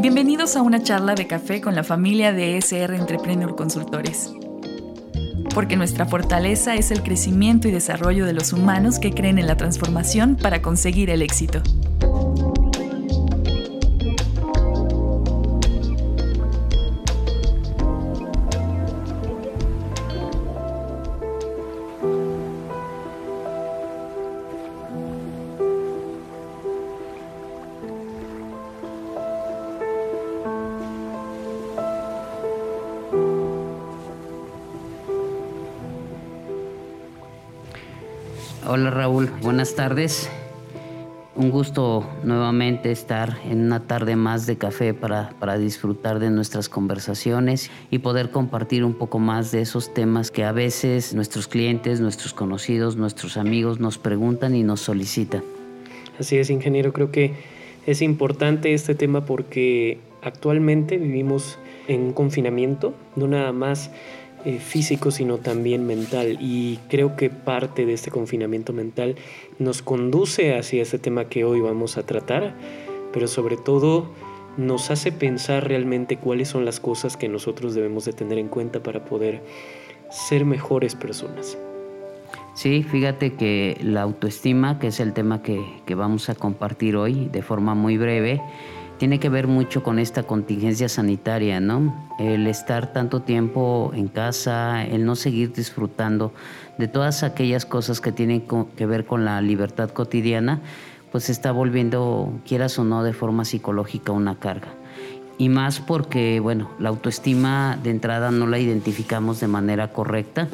[0.00, 4.32] Bienvenidos a una charla de café con la familia de SR Entrepreneur Consultores.
[5.54, 9.58] Porque nuestra fortaleza es el crecimiento y desarrollo de los humanos que creen en la
[9.58, 11.62] transformación para conseguir el éxito.
[39.42, 40.28] Buenas tardes.
[41.34, 46.68] Un gusto nuevamente estar en una tarde más de café para, para, disfrutar de nuestras
[46.68, 52.00] conversaciones y poder compartir un poco más de esos temas que a veces nuestros clientes,
[52.00, 55.42] nuestros conocidos, nuestros amigos nos preguntan y nos solicitan.
[56.18, 57.34] Así es, ingeniero, creo que
[57.86, 63.90] es importante este tema porque actualmente vivimos en un confinamiento, no nada más
[64.44, 66.38] eh, físico, sino también mental.
[66.40, 69.16] Y creo que parte de este confinamiento mental
[69.58, 72.54] nos conduce hacia este tema que hoy vamos a tratar,
[73.12, 74.10] pero sobre todo
[74.56, 78.82] nos hace pensar realmente cuáles son las cosas que nosotros debemos de tener en cuenta
[78.82, 79.42] para poder
[80.10, 81.56] ser mejores personas.
[82.54, 87.28] Sí, fíjate que la autoestima, que es el tema que, que vamos a compartir hoy
[87.32, 88.40] de forma muy breve,
[89.00, 92.10] tiene que ver mucho con esta contingencia sanitaria, ¿no?
[92.18, 96.34] El estar tanto tiempo en casa, el no seguir disfrutando
[96.76, 98.44] de todas aquellas cosas que tienen
[98.76, 100.60] que ver con la libertad cotidiana,
[101.10, 104.68] pues está volviendo, quieras o no, de forma psicológica una carga.
[105.38, 110.46] Y más porque, bueno, la autoestima de entrada no la identificamos de manera correcta.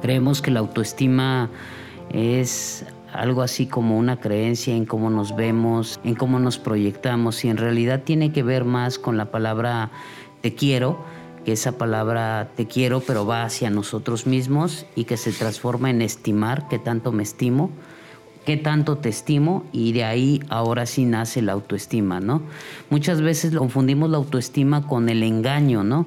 [0.00, 1.50] Creemos que la autoestima
[2.08, 7.48] es algo así como una creencia en cómo nos vemos, en cómo nos proyectamos y
[7.48, 9.90] en realidad tiene que ver más con la palabra
[10.40, 10.98] te quiero,
[11.44, 16.02] que esa palabra te quiero pero va hacia nosotros mismos y que se transforma en
[16.02, 17.70] estimar, que tanto me estimo,
[18.44, 22.42] qué tanto te estimo y de ahí ahora sí nace la autoestima, ¿no?
[22.90, 26.06] Muchas veces confundimos la autoestima con el engaño, ¿no?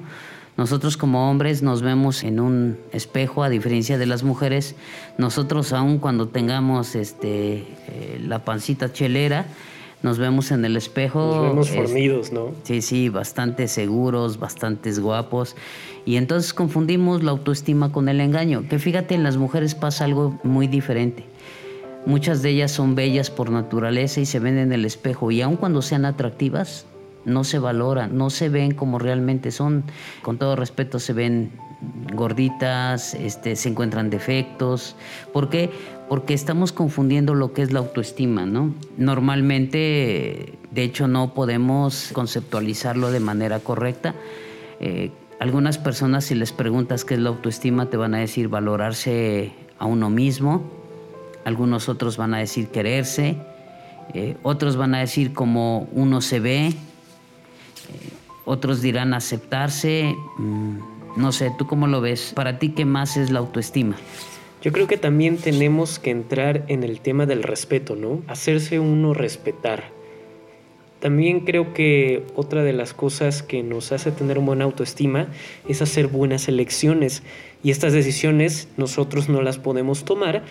[0.56, 4.76] Nosotros como hombres nos vemos en un espejo, a diferencia de las mujeres.
[5.18, 9.46] Nosotros aún cuando tengamos este, eh, la pancita chelera,
[10.04, 11.18] nos vemos en el espejo.
[11.18, 12.52] Nos vemos fornidos, ¿no?
[12.62, 15.56] Sí, sí, bastante seguros, bastante guapos.
[16.04, 18.68] Y entonces confundimos la autoestima con el engaño.
[18.68, 21.24] Que fíjate, en las mujeres pasa algo muy diferente.
[22.06, 25.30] Muchas de ellas son bellas por naturaleza y se ven en el espejo.
[25.30, 26.84] Y aun cuando sean atractivas,
[27.24, 29.84] no se valoran, no se ven como realmente son.
[30.22, 31.52] Con todo respeto, se ven
[32.14, 34.96] gorditas, este, se encuentran defectos.
[35.32, 35.70] ¿Por qué?
[36.08, 38.74] Porque estamos confundiendo lo que es la autoestima, ¿no?
[38.96, 44.14] Normalmente, de hecho, no podemos conceptualizarlo de manera correcta.
[44.80, 45.10] Eh,
[45.40, 49.86] algunas personas, si les preguntas qué es la autoestima, te van a decir valorarse a
[49.86, 50.62] uno mismo.
[51.44, 53.36] Algunos otros van a decir quererse.
[54.12, 56.74] Eh, otros van a decir cómo uno se ve,
[58.44, 60.14] otros dirán aceptarse.
[60.38, 60.78] Mm,
[61.16, 62.32] no sé, ¿tú cómo lo ves?
[62.34, 63.96] Para ti, ¿qué más es la autoestima?
[64.62, 68.22] Yo creo que también tenemos que entrar en el tema del respeto, ¿no?
[68.28, 69.84] Hacerse uno respetar.
[71.00, 75.28] También creo que otra de las cosas que nos hace tener buena autoestima
[75.68, 77.22] es hacer buenas elecciones.
[77.62, 80.44] Y estas decisiones nosotros no las podemos tomar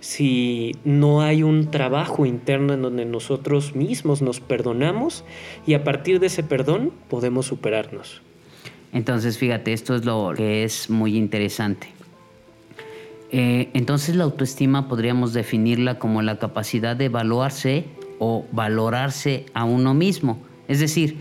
[0.00, 5.24] si no hay un trabajo interno en donde nosotros mismos nos perdonamos
[5.66, 8.22] y a partir de ese perdón podemos superarnos.
[8.92, 11.88] Entonces, fíjate, esto es lo que es muy interesante.
[13.32, 17.84] Eh, entonces la autoestima podríamos definirla como la capacidad de evaluarse
[18.18, 20.40] o valorarse a uno mismo.
[20.66, 21.16] Es decir,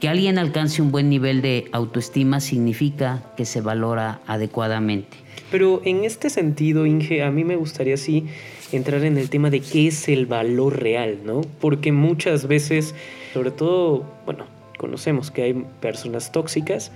[0.00, 5.25] que alguien alcance un buen nivel de autoestima significa que se valora adecuadamente.
[5.50, 8.26] Pero en este sentido, Inge, a mí me gustaría así
[8.72, 11.42] entrar en el tema de qué es el valor real, ¿no?
[11.60, 12.94] Porque muchas veces,
[13.32, 14.44] sobre todo, bueno,
[14.76, 16.90] conocemos que hay personas tóxicas,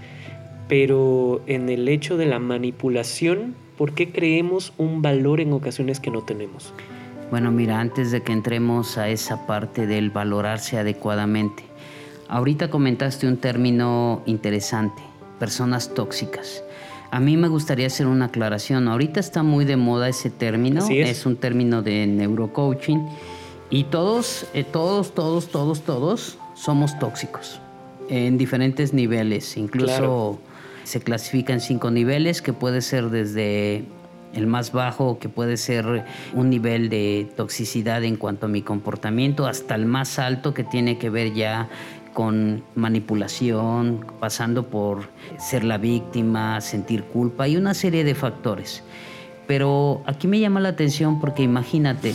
[0.68, 6.10] pero en el hecho de la manipulación, ¿por qué creemos un valor en ocasiones que
[6.10, 6.72] no tenemos?
[7.30, 11.62] Bueno, mira, antes de que entremos a esa parte del valorarse adecuadamente,
[12.28, 15.00] ahorita comentaste un término interesante,
[15.38, 16.64] personas tóxicas.
[17.10, 18.86] A mí me gustaría hacer una aclaración.
[18.86, 20.86] Ahorita está muy de moda ese término.
[20.88, 21.26] Es.
[21.26, 23.04] un término de neurocoaching.
[23.68, 27.60] Y todos, eh, todos, todos, todos, todos somos tóxicos
[28.08, 29.56] en diferentes niveles.
[29.56, 30.38] Incluso
[30.84, 33.84] se clasifica en cinco niveles, que puede ser desde
[34.34, 36.04] el más bajo, que puede ser
[36.34, 40.98] un nivel de toxicidad en cuanto a mi comportamiento, hasta el más alto, que tiene
[40.98, 41.68] que ver ya
[42.12, 45.08] con manipulación, pasando por
[45.38, 48.82] ser la víctima, sentir culpa y una serie de factores.
[49.46, 52.14] Pero aquí me llama la atención porque imagínate,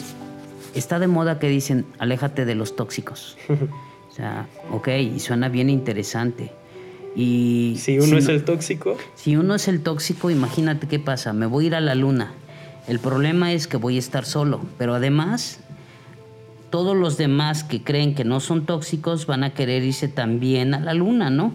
[0.74, 3.38] está de moda que dicen, aléjate de los tóxicos.
[4.10, 6.52] o sea, ok, y suena bien interesante.
[7.16, 8.98] Y si uno es el tóxico.
[9.16, 11.32] Si uno es el tóxico, imagínate qué pasa.
[11.34, 12.34] Me voy a ir a la luna.
[12.88, 15.60] El problema es que voy a estar solo, pero además
[16.70, 20.80] todos los demás que creen que no son tóxicos van a querer irse también a
[20.80, 21.54] la luna, ¿no?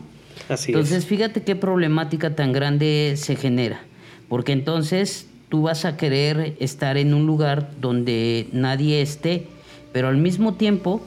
[0.48, 3.80] Así entonces, fíjate qué problemática tan grande se genera,
[4.28, 9.46] porque entonces tú vas a querer estar en un lugar donde nadie esté,
[9.92, 11.02] pero al mismo tiempo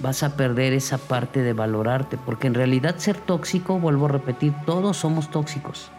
[0.00, 4.52] vas a perder esa parte de valorarte, porque en realidad ser tóxico, vuelvo a repetir,
[4.66, 5.90] todos somos tóxicos.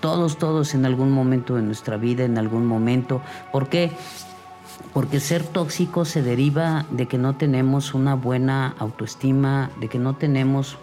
[0.00, 3.22] Todos, todos en algún momento de nuestra vida, en algún momento.
[3.50, 3.90] ¿Por qué?
[4.92, 10.14] Porque ser tóxico se deriva de que no tenemos una buena autoestima, de que no
[10.14, 10.78] tenemos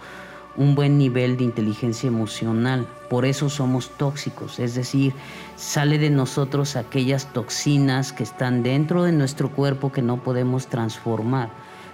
[0.57, 2.87] un buen nivel de inteligencia emocional.
[3.09, 5.13] Por eso somos tóxicos, es decir,
[5.55, 11.49] sale de nosotros aquellas toxinas que están dentro de nuestro cuerpo que no podemos transformar.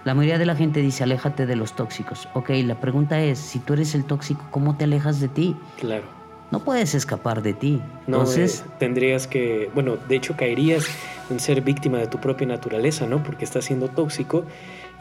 [0.05, 2.29] La mayoría de la gente dice, aléjate de los tóxicos.
[2.33, 5.55] Ok, la pregunta es, si tú eres el tóxico, ¿cómo te alejas de ti?
[5.77, 6.16] Claro.
[6.51, 7.81] No puedes escapar de ti.
[8.07, 10.85] No, Entonces, eh, tendrías que, bueno, de hecho caerías
[11.29, 13.21] en ser víctima de tu propia naturaleza, ¿no?
[13.21, 14.45] Porque estás siendo tóxico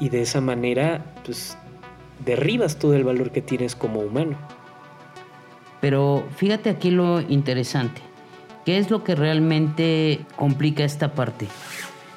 [0.01, 1.57] y de esa manera, pues,
[2.25, 4.37] derribas todo el valor que tienes como humano.
[5.81, 8.01] Pero fíjate aquí lo interesante.
[8.65, 11.47] ¿Qué es lo que realmente complica esta parte?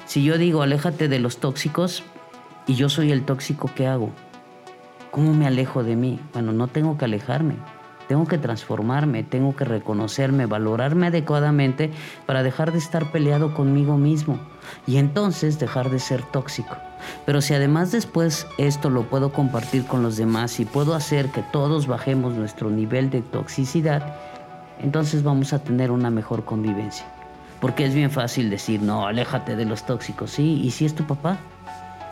[0.06, 2.02] Si yo digo, aléjate de los tóxicos,
[2.66, 4.10] y yo soy el tóxico, ¿qué hago?
[5.10, 6.20] ¿Cómo me alejo de mí?
[6.32, 7.54] Bueno, no tengo que alejarme.
[8.10, 11.92] Tengo que transformarme, tengo que reconocerme, valorarme adecuadamente
[12.26, 14.40] para dejar de estar peleado conmigo mismo
[14.84, 16.74] y entonces dejar de ser tóxico.
[17.24, 21.44] Pero si además después esto lo puedo compartir con los demás y puedo hacer que
[21.52, 24.16] todos bajemos nuestro nivel de toxicidad,
[24.80, 27.06] entonces vamos a tener una mejor convivencia.
[27.60, 31.06] Porque es bien fácil decir, no, aléjate de los tóxicos, sí, ¿y si es tu
[31.06, 31.38] papá?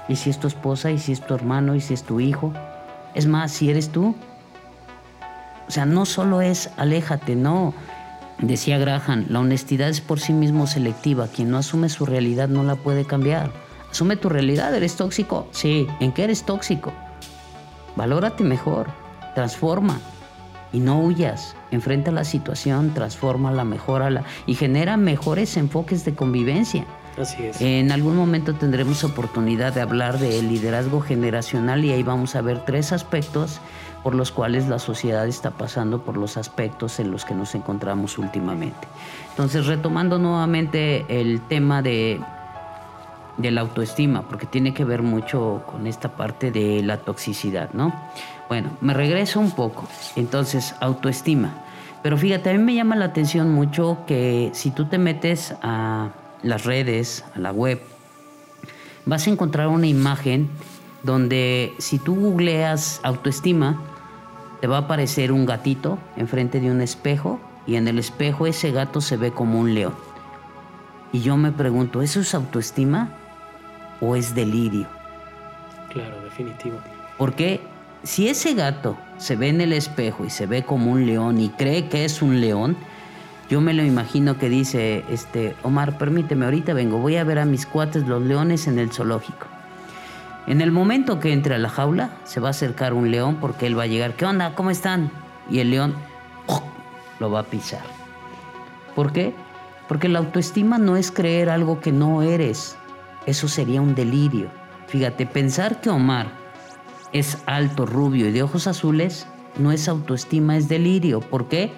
[0.08, 0.92] ¿Y si es tu esposa?
[0.92, 1.74] ¿Y si es tu hermano?
[1.74, 2.52] ¿Y si es tu hijo?
[3.16, 4.14] Es más, si eres tú.
[5.68, 7.74] O sea, no solo es aléjate, no.
[8.40, 11.28] Decía Graham, la honestidad es por sí mismo selectiva.
[11.28, 13.50] Quien no asume su realidad no la puede cambiar.
[13.90, 15.48] Asume tu realidad, ¿eres tóxico?
[15.50, 15.86] Sí.
[16.00, 16.92] ¿En qué eres tóxico?
[17.96, 18.86] Valórate mejor,
[19.34, 19.98] transforma
[20.72, 21.56] y no huyas.
[21.70, 26.86] Enfrenta la situación, transfórmala, mejórala y genera mejores enfoques de convivencia.
[27.20, 27.60] Así es.
[27.60, 32.64] En algún momento tendremos oportunidad de hablar de liderazgo generacional y ahí vamos a ver
[32.64, 33.60] tres aspectos
[34.08, 38.16] por los cuales la sociedad está pasando por los aspectos en los que nos encontramos
[38.16, 38.88] últimamente.
[39.28, 42.18] Entonces, retomando nuevamente el tema de,
[43.36, 47.92] la autoestima, porque tiene que ver mucho con esta parte de la toxicidad, ¿no?
[48.48, 49.86] Bueno, me regreso un poco.
[50.16, 51.52] Entonces, autoestima.
[52.02, 56.12] Pero fíjate, a mí me llama la atención mucho que si tú te metes a
[56.42, 57.82] las redes, a la web,
[59.04, 60.48] vas a encontrar una imagen
[61.02, 63.78] donde si tú googleas autoestima,
[64.60, 68.72] te va a aparecer un gatito enfrente de un espejo y en el espejo ese
[68.72, 69.94] gato se ve como un león.
[71.12, 73.10] Y yo me pregunto, ¿eso es autoestima
[74.00, 74.86] o es delirio?
[75.90, 76.78] Claro, definitivo.
[77.16, 77.60] Porque
[78.02, 81.48] si ese gato se ve en el espejo y se ve como un león y
[81.50, 82.76] cree que es un león,
[83.50, 87.46] yo me lo imagino que dice, este, Omar, permíteme, ahorita vengo, voy a ver a
[87.46, 89.46] mis cuates los leones en el zoológico.
[90.48, 93.66] En el momento que entre a la jaula, se va a acercar un león porque
[93.66, 94.54] él va a llegar, ¿qué onda?
[94.54, 95.10] ¿Cómo están?
[95.50, 95.94] Y el león
[97.20, 97.82] lo va a pisar.
[98.94, 99.34] ¿Por qué?
[99.88, 102.78] Porque la autoestima no es creer algo que no eres.
[103.26, 104.48] Eso sería un delirio.
[104.86, 106.28] Fíjate, pensar que Omar
[107.12, 109.26] es alto, rubio y de ojos azules
[109.58, 111.20] no es autoestima, es delirio.
[111.20, 111.72] ¿Por qué?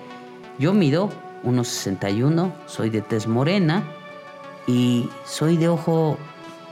[0.60, 1.10] Yo mido
[1.42, 3.82] 1,61, soy de tez morena
[4.68, 6.18] y soy de ojo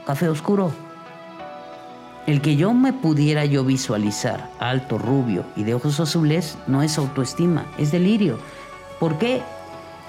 [0.05, 0.71] café oscuro.
[2.27, 6.97] El que yo me pudiera yo visualizar alto, rubio y de ojos azules no es
[6.97, 8.37] autoestima, es delirio.
[8.99, 9.41] ¿Por qué?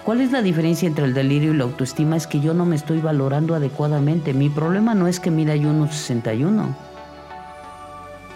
[0.05, 2.17] ¿Cuál es la diferencia entre el delirio y la autoestima?
[2.17, 4.35] Es que yo no me estoy valorando adecuadamente.
[4.35, 6.75] Mi problema no es que mida yo 1,61.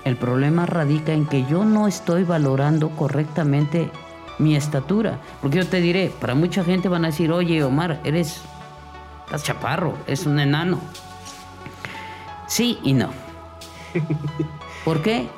[0.04, 3.90] El problema radica en que yo no estoy valorando correctamente
[4.38, 5.18] mi estatura.
[5.40, 8.42] Porque yo te diré, para mucha gente van a decir, oye Omar, eres,
[9.24, 10.78] estás chaparro, es un enano.
[12.46, 13.23] Sí y no.
[14.84, 15.28] ¿Por qué?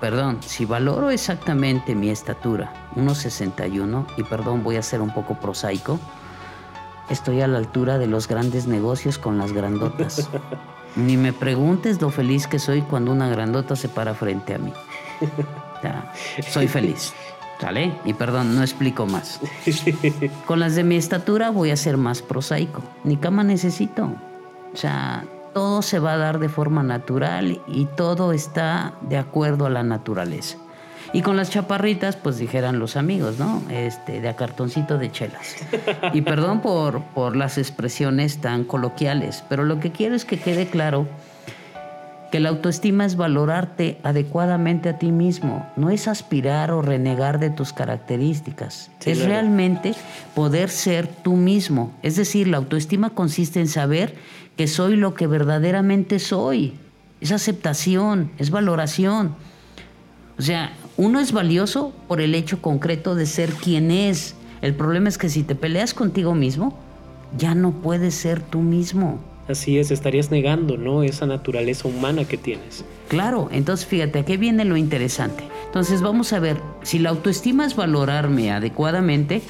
[0.00, 5.98] Perdón, si valoro exactamente mi estatura, 1,61, y perdón, voy a ser un poco prosaico,
[7.10, 10.28] estoy a la altura de los grandes negocios con las grandotas.
[10.96, 14.72] Ni me preguntes lo feliz que soy cuando una grandota se para frente a mí.
[16.48, 17.12] soy feliz.
[17.60, 17.92] ¿Sale?
[18.04, 19.40] Y perdón, no explico más.
[20.46, 22.82] Con las de mi estatura voy a ser más prosaico.
[23.02, 24.12] Ni cama necesito.
[24.72, 29.66] O sea, todo se va a dar de forma natural y todo está de acuerdo
[29.66, 30.58] a la naturaleza.
[31.12, 33.62] Y con las chaparritas, pues dijeran los amigos, ¿no?
[33.70, 35.56] Este, de a cartoncito de chelas.
[36.12, 40.68] Y perdón por, por las expresiones tan coloquiales, pero lo que quiero es que quede
[40.68, 41.06] claro
[42.30, 47.50] que la autoestima es valorarte adecuadamente a ti mismo, no es aspirar o renegar de
[47.50, 49.94] tus características, es realmente
[50.34, 51.92] poder ser tú mismo.
[52.02, 54.14] Es decir, la autoestima consiste en saber
[54.56, 56.74] que soy lo que verdaderamente soy,
[57.20, 59.34] es aceptación, es valoración.
[60.38, 64.34] O sea, uno es valioso por el hecho concreto de ser quien es.
[64.62, 66.78] El problema es que si te peleas contigo mismo,
[67.36, 69.20] ya no puedes ser tú mismo.
[69.48, 71.02] Así es, estarías negando, ¿no?
[71.02, 72.84] Esa naturaleza humana que tienes.
[73.08, 75.42] Claro, entonces fíjate, aquí viene lo interesante.
[75.66, 79.40] Entonces vamos a ver, si la autoestima es valorarme adecuadamente,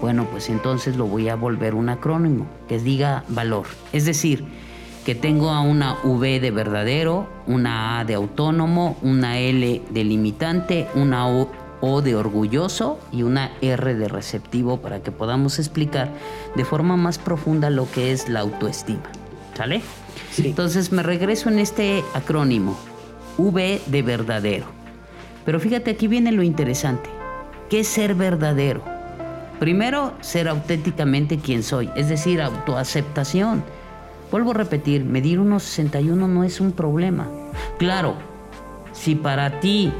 [0.00, 3.66] bueno, pues entonces lo voy a volver un acrónimo que diga valor.
[3.92, 4.44] Es decir,
[5.04, 10.88] que tengo a una V de verdadero, una A de autónomo, una L de limitante,
[10.94, 11.48] una O,
[12.02, 16.10] de orgulloso y una R de receptivo para que podamos explicar
[16.54, 19.04] de forma más profunda lo que es la autoestima.
[19.56, 19.82] ¿Sale?
[20.38, 22.76] Entonces me regreso en este acrónimo,
[23.38, 24.66] V de verdadero.
[25.44, 27.08] Pero fíjate, aquí viene lo interesante.
[27.70, 28.82] ¿Qué es ser verdadero?
[29.58, 33.64] Primero, ser auténticamente quien soy, es decir, autoaceptación
[34.30, 37.28] Vuelvo a repetir, medir 1,61 no es un problema.
[37.78, 38.14] Claro,
[38.92, 39.92] si para ti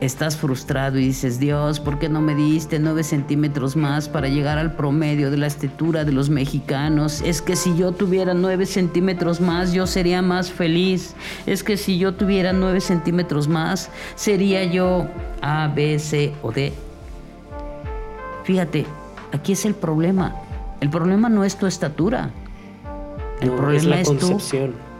[0.00, 4.58] estás frustrado y dices, Dios, ¿por qué no me diste 9 centímetros más para llegar
[4.58, 7.22] al promedio de la estatura de los mexicanos?
[7.22, 11.14] Es que si yo tuviera 9 centímetros más, yo sería más feliz.
[11.46, 15.06] Es que si yo tuviera 9 centímetros más, sería yo
[15.40, 16.72] A, B, C o D.
[18.44, 18.86] Fíjate,
[19.32, 20.34] aquí es el problema.
[20.80, 22.30] El problema no es tu estatura.
[23.40, 24.93] El problema es la concepción.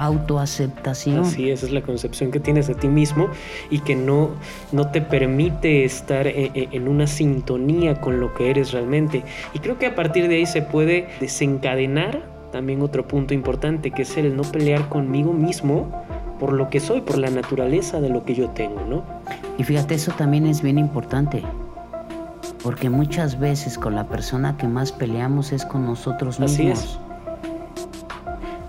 [0.00, 1.20] Autoaceptación.
[1.20, 3.28] Así es, es la concepción que tienes de ti mismo
[3.70, 4.30] y que no,
[4.72, 9.22] no te permite estar en, en, una sintonía con lo que eres realmente.
[9.52, 14.02] Y creo que a partir de ahí se puede desencadenar también otro punto importante, que
[14.02, 15.90] es el no pelear conmigo mismo
[16.40, 19.04] por lo que soy, por la naturaleza de lo que yo tengo, ¿no?
[19.58, 21.42] Y fíjate, eso también es bien importante.
[22.62, 26.78] Porque muchas veces con la persona que más peleamos es con nosotros mismos.
[26.78, 27.09] Así es.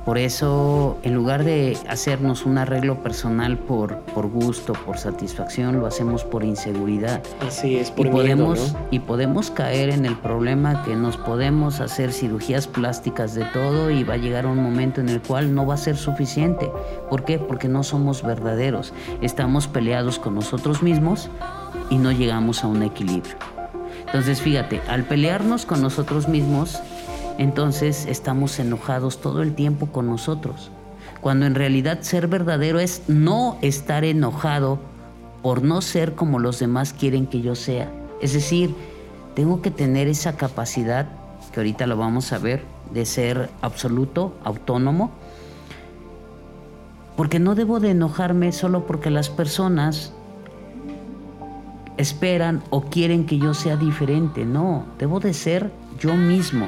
[0.05, 5.86] Por eso, en lugar de hacernos un arreglo personal por, por gusto, por satisfacción, lo
[5.86, 7.22] hacemos por inseguridad.
[7.46, 12.13] Así es, por y podemos Y podemos caer en el problema que nos podemos hacer
[12.13, 15.75] cirugías plásticas de todo y va a llegar un momento en el cual no va
[15.75, 16.72] a ser suficiente.
[17.10, 17.38] ¿Por qué?
[17.38, 18.93] Porque no somos verdaderos.
[19.22, 21.29] Estamos peleados con nosotros mismos
[21.91, 23.36] y no llegamos a un equilibrio.
[24.08, 26.81] Entonces, fíjate, al pelearnos con nosotros mismos,
[27.41, 30.69] entonces estamos enojados todo el tiempo con nosotros.
[31.21, 34.77] Cuando en realidad ser verdadero es no estar enojado
[35.41, 37.91] por no ser como los demás quieren que yo sea.
[38.21, 38.75] Es decir,
[39.33, 41.07] tengo que tener esa capacidad,
[41.51, 45.10] que ahorita lo vamos a ver, de ser absoluto, autónomo,
[47.17, 50.13] porque no debo de enojarme solo porque las personas
[51.98, 54.45] esperan o quieren que yo sea diferente.
[54.45, 56.67] No, debo de ser yo mismo.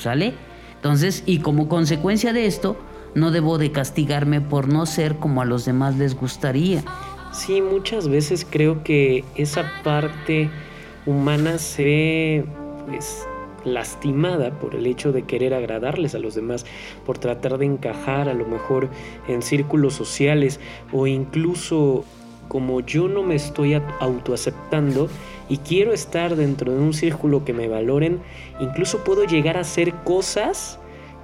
[0.00, 0.34] ¿Sale?
[0.76, 2.76] Entonces, y como consecuencia de esto,
[3.14, 6.82] no debo de castigarme por no ser como a los demás les gustaría.
[7.32, 10.50] Sí, muchas veces creo que esa parte
[11.06, 12.44] humana se ve
[12.86, 13.26] pues,
[13.64, 16.64] lastimada por el hecho de querer agradarles a los demás,
[17.04, 18.88] por tratar de encajar a lo mejor
[19.28, 20.60] en círculos sociales
[20.92, 22.04] o incluso
[22.50, 25.08] como yo no me estoy autoaceptando
[25.48, 28.18] y quiero estar dentro de un círculo que me valoren,
[28.58, 30.80] incluso puedo llegar a hacer cosas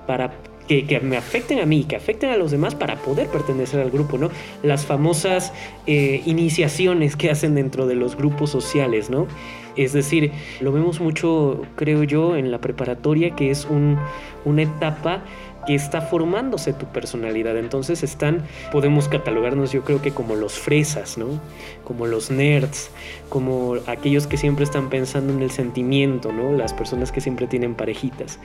[0.06, 0.33] para
[0.68, 4.18] que, me afecten a mí, que afecten a los demás para poder pertenecer al grupo,
[4.18, 4.30] ¿no?
[4.62, 5.52] Las famosas
[5.88, 9.26] eh, iniciaciones que hacen dentro de los grupos sociales, ¿no?
[9.75, 10.30] Es decir,
[10.61, 15.25] lo vemos mucho, creo yo, en la preparatoria, que es una etapa
[15.66, 17.56] que está formándose tu personalidad.
[17.56, 18.42] Entonces están,
[18.73, 21.40] podemos catalogarnos yo creo que como los fresas, ¿no?
[21.85, 22.90] Como los nerds,
[23.28, 26.52] como aquellos que siempre están pensando en el sentimiento, ¿no?
[26.52, 28.38] Las personas que siempre tienen parejitas.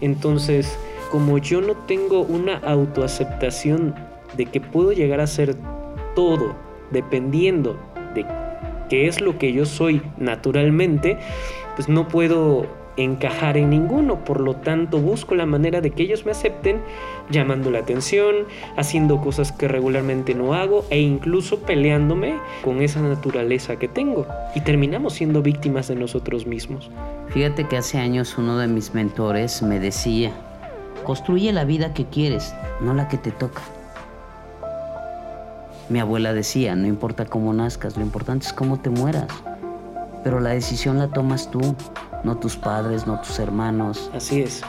[0.00, 0.76] Entonces,
[1.10, 3.94] como yo no tengo una autoaceptación
[4.36, 5.56] de que puedo llegar a ser
[6.14, 6.54] todo
[6.90, 7.78] dependiendo
[8.14, 8.26] de
[8.88, 11.18] qué es lo que yo soy naturalmente,
[11.74, 16.24] pues no puedo encajar en ninguno, por lo tanto busco la manera de que ellos
[16.24, 16.80] me acepten
[17.30, 23.76] llamando la atención, haciendo cosas que regularmente no hago e incluso peleándome con esa naturaleza
[23.76, 26.90] que tengo y terminamos siendo víctimas de nosotros mismos.
[27.28, 30.32] Fíjate que hace años uno de mis mentores me decía,
[31.04, 33.62] construye la vida que quieres, no la que te toca.
[35.88, 39.28] Mi abuela decía, no importa cómo nazcas, lo importante es cómo te mueras.
[40.24, 41.60] Pero la decisión la tomas tú,
[42.26, 44.10] no tus padres, no tus hermanos.
[44.12, 44.62] Así es.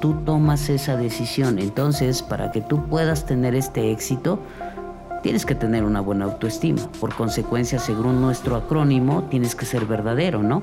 [0.00, 1.58] tú tomas esa decisión.
[1.58, 4.40] Entonces, para que tú puedas tener este éxito,
[5.22, 6.82] tienes que tener una buena autoestima.
[7.00, 10.62] Por consecuencia, según nuestro acrónimo, tienes que ser verdadero, ¿no?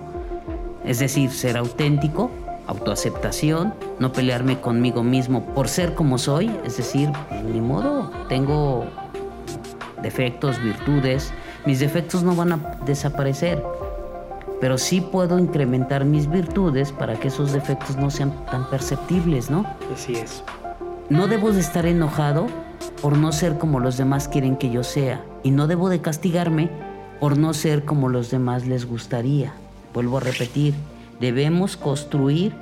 [0.86, 2.30] Es decir, ser auténtico,
[2.68, 7.10] autoaceptación, no pelearme conmigo mismo por ser como soy, es decir,
[7.52, 8.86] ni modo, tengo
[10.02, 11.34] defectos, virtudes,
[11.66, 13.64] mis defectos no van a desaparecer,
[14.62, 19.66] pero sí puedo incrementar mis virtudes para que esos defectos no sean tan perceptibles, ¿no?
[19.92, 20.44] Así es.
[21.10, 22.46] No debo de estar enojado
[23.02, 26.70] por no ser como los demás quieren que yo sea y no debo de castigarme
[27.20, 29.52] por no ser como los demás les gustaría.
[29.96, 30.76] Vuelvo a repetir,
[31.20, 32.54] debemos construir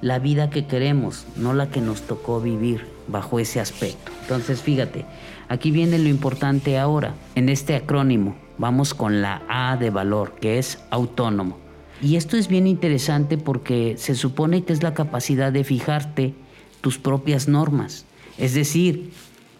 [0.00, 4.10] la vida que queremos, no la que nos tocó vivir bajo ese aspecto.
[4.22, 5.06] Entonces, fíjate,
[5.48, 7.14] aquí viene lo importante ahora.
[7.36, 11.58] En este acrónimo vamos con la A de valor, que es autónomo.
[12.02, 16.34] Y esto es bien interesante porque se supone que es la capacidad de fijarte
[16.80, 18.04] tus propias normas.
[18.36, 19.10] Es decir,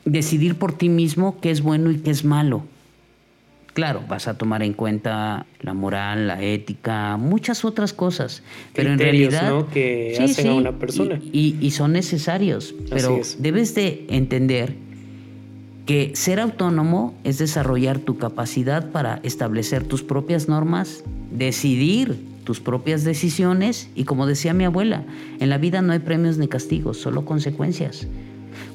[0.05, 2.65] decidir por ti mismo qué es bueno y qué es malo.
[3.73, 9.01] Claro, vas a tomar en cuenta la moral, la ética, muchas otras cosas, pero en
[9.01, 9.69] realidad ¿no?
[9.69, 12.73] que hacen a una persona y, y, son necesarios.
[12.89, 14.77] Pero debes de entender
[15.87, 23.05] que ser autónomo es desarrollar tu capacidad para establecer tus propias normas, decidir tus propias
[23.05, 25.05] decisiones y como decía mi abuela,
[25.41, 28.07] en la vida no hay premios ni castigos, solo consecuencias.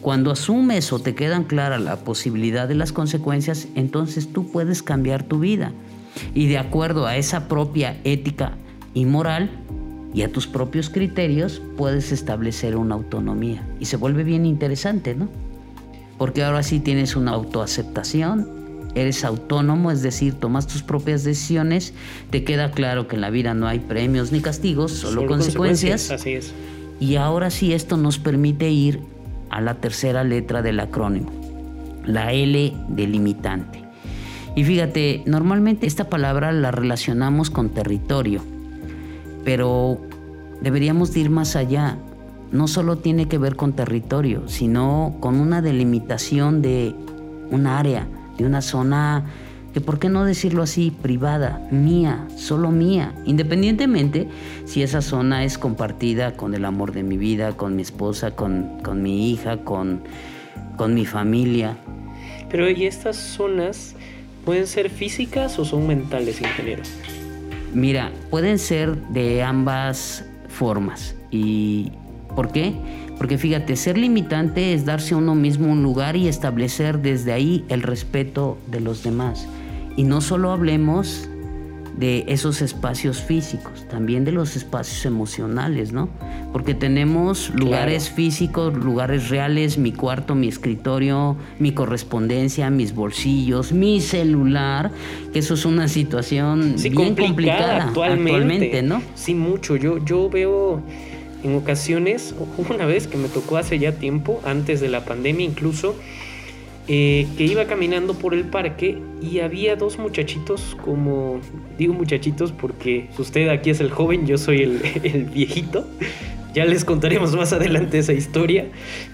[0.01, 5.23] Cuando asumes o te quedan claras la posibilidad de las consecuencias, entonces tú puedes cambiar
[5.23, 5.71] tu vida.
[6.33, 8.53] Y de acuerdo a esa propia ética
[8.93, 9.49] y moral
[10.13, 13.67] y a tus propios criterios, puedes establecer una autonomía.
[13.79, 15.29] Y se vuelve bien interesante, ¿no?
[16.19, 18.47] Porque ahora sí tienes una autoaceptación,
[18.93, 21.93] eres autónomo, es decir, tomas tus propias decisiones,
[22.29, 26.09] te queda claro que en la vida no hay premios ni castigos, solo, consecuencias.
[26.09, 26.11] consecuencias.
[26.11, 26.53] Así es.
[26.99, 28.99] Y ahora sí esto nos permite ir
[29.49, 31.31] a la tercera letra del acrónimo,
[32.05, 33.83] la L delimitante.
[34.55, 38.41] Y fíjate, normalmente esta palabra la relacionamos con territorio,
[39.45, 40.01] pero
[40.61, 41.97] deberíamos ir más allá.
[42.51, 46.95] No solo tiene que ver con territorio, sino con una delimitación de
[47.51, 48.07] un área,
[48.37, 49.25] de una zona
[49.73, 54.27] que por qué no decirlo así, privada, mía, solo mía, independientemente
[54.65, 58.79] si esa zona es compartida con el amor de mi vida, con mi esposa, con,
[58.83, 60.01] con mi hija, con,
[60.75, 61.77] con mi familia.
[62.49, 63.95] Pero ¿y estas zonas
[64.43, 66.81] pueden ser físicas o son mentales, ingeniero?
[67.73, 71.15] Mira, pueden ser de ambas formas.
[71.29, 71.91] ¿Y
[72.35, 72.73] por qué?
[73.17, 77.65] Porque fíjate, ser limitante es darse a uno mismo un lugar y establecer desde ahí
[77.69, 79.47] el respeto de los demás.
[79.97, 81.29] Y no solo hablemos
[81.99, 86.07] de esos espacios físicos, también de los espacios emocionales, ¿no?
[86.53, 93.99] Porque tenemos lugares físicos, lugares reales, mi cuarto, mi escritorio, mi correspondencia, mis bolsillos, mi
[93.99, 94.91] celular,
[95.33, 98.81] que eso es una situación bien complicada, actualmente.
[98.81, 99.01] ¿no?
[99.15, 99.75] Sí, mucho.
[99.75, 100.81] Yo, yo veo
[101.43, 102.35] en ocasiones,
[102.69, 105.95] una vez que me tocó hace ya tiempo, antes de la pandemia incluso,
[106.87, 111.39] eh, que iba caminando por el parque y había dos muchachitos, como
[111.77, 115.87] digo muchachitos porque usted aquí es el joven, yo soy el, el viejito.
[116.53, 118.65] Ya les contaremos más adelante esa historia.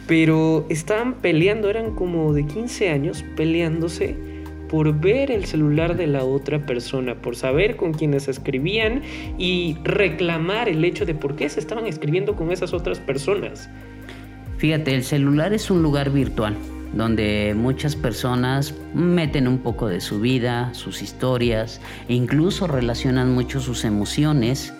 [0.07, 4.15] Pero estaban peleando, eran como de 15 años, peleándose
[4.75, 9.03] por ver el celular de la otra persona, por saber con quiénes escribían
[9.37, 13.69] y reclamar el hecho de por qué se estaban escribiendo con esas otras personas.
[14.57, 16.57] Fíjate, el celular es un lugar virtual
[16.91, 23.61] donde muchas personas meten un poco de su vida, sus historias e incluso relacionan mucho
[23.61, 24.73] sus emociones,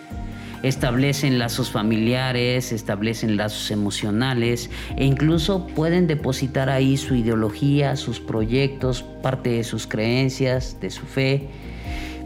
[0.68, 9.02] establecen lazos familiares, establecen lazos emocionales e incluso pueden depositar ahí su ideología, sus proyectos,
[9.22, 11.48] parte de sus creencias, de su fe.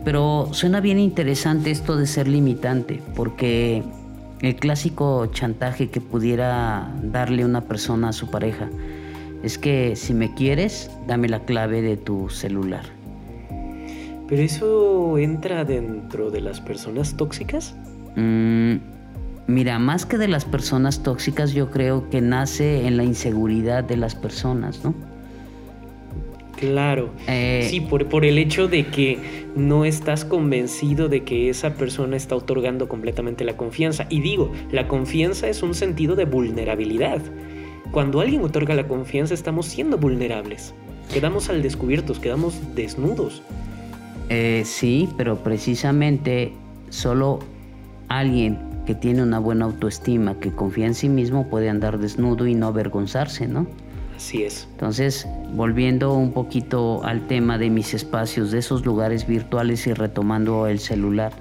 [0.05, 3.83] Pero suena bien interesante esto de ser limitante, porque
[4.41, 8.71] el clásico chantaje que pudiera darle una persona a su pareja,
[9.43, 12.85] es que si me quieres, dame la clave de tu celular.
[14.29, 17.75] ¿Pero eso entra dentro de las personas tóxicas?
[18.17, 18.77] Mm,
[19.51, 23.97] Mira, más que de las personas tóxicas, yo creo que nace en la inseguridad de
[23.97, 24.95] las personas, ¿no?
[26.57, 27.11] Claro.
[27.27, 29.19] Eh, sí, por, por, el hecho de que
[29.57, 34.07] no estás convencido de que esa persona está otorgando completamente la confianza.
[34.09, 37.21] Y digo, la confianza es un sentido de vulnerabilidad.
[37.91, 40.75] Cuando alguien otorga la confianza estamos siendo vulnerables.
[41.13, 43.43] Quedamos al descubierto, quedamos desnudos.
[44.29, 46.53] Eh, sí, pero precisamente
[46.89, 47.41] solo
[48.11, 52.55] alguien que tiene una buena autoestima, que confía en sí mismo, puede andar desnudo y
[52.55, 53.67] no avergonzarse, ¿no?
[54.17, 54.69] Así es.
[54.73, 60.67] Entonces, volviendo un poquito al tema de mis espacios, de esos lugares virtuales y retomando
[60.67, 61.33] el celular.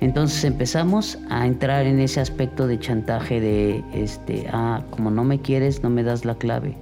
[0.00, 5.40] Entonces empezamos a entrar en ese aspecto de chantaje de, este, ah, como no me
[5.40, 6.74] quieres, no me das la clave.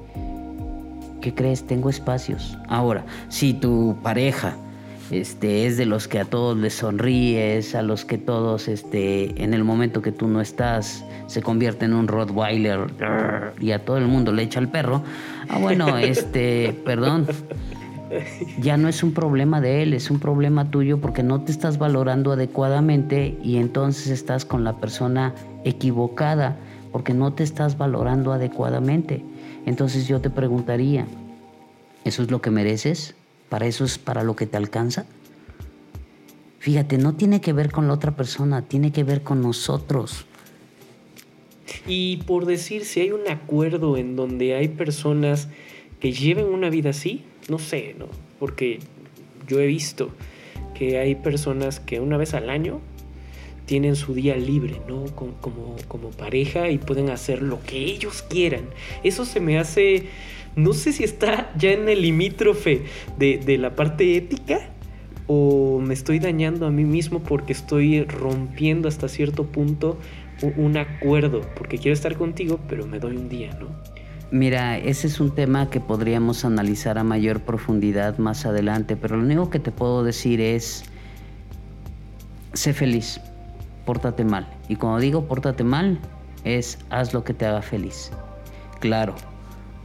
[1.21, 1.67] ¿Qué crees?
[1.67, 2.57] Tengo espacios.
[2.69, 4.57] Ahora, si tu pareja
[5.11, 9.55] este, es de los que a todos les sonríes, a los que todos, este, en
[9.55, 12.87] el momento que tú no estás, se convierte en un Rottweiler
[13.61, 15.03] y a todo el mundo le echa el perro.
[15.49, 17.27] Ah, bueno, este, perdón.
[18.61, 21.79] Ya no es un problema de él, es un problema tuyo porque no te estás
[21.79, 25.33] valorando adecuadamente y entonces estás con la persona
[25.65, 26.57] equivocada
[26.91, 29.25] porque no te estás valorando adecuadamente.
[29.65, 31.07] Entonces yo te preguntaría,
[32.05, 33.15] ¿eso es lo que mereces?
[33.51, 35.05] ¿Para eso es para lo que te alcanza?
[36.61, 40.25] Fíjate, no tiene que ver con la otra persona, tiene que ver con nosotros.
[41.87, 45.49] Y por decir, si hay un acuerdo en donde hay personas
[45.99, 48.07] que lleven una vida así, no sé, ¿no?
[48.39, 48.79] Porque
[49.49, 50.11] yo he visto
[50.75, 52.81] que hay personas que una vez al año
[53.71, 55.05] tienen su día libre, ¿no?
[55.15, 58.63] Como, como, pareja y pueden hacer lo que ellos quieran.
[59.05, 60.09] Eso se me hace
[60.57, 62.83] no sé si está ya en el limítrofe
[63.17, 64.59] de, la parte ética
[65.29, 69.97] o me estoy dañando a mí mismo porque estoy rompiendo hasta cierto punto
[70.57, 73.69] un, acuerdo, porque quiero estar contigo, pero me doy un día, ¿no?
[74.33, 79.23] Mira, ese es un tema que podríamos analizar a mayor profundidad más adelante, pero lo
[79.23, 80.83] único que te puedo decir es,
[82.53, 83.21] sé feliz,
[83.85, 84.47] pórtate mal.
[84.69, 85.99] Y cuando digo pórtate mal,
[86.45, 88.11] es haz lo que te haga feliz.
[88.81, 89.15] Claro,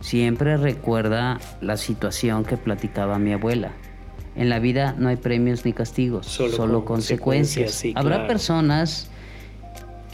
[0.06, 3.72] Siempre recuerda la situación que platicaba mi abuela.
[4.36, 7.84] En la vida no hay premios ni castigos, solo, consecuencias.
[7.96, 9.10] Habrá personas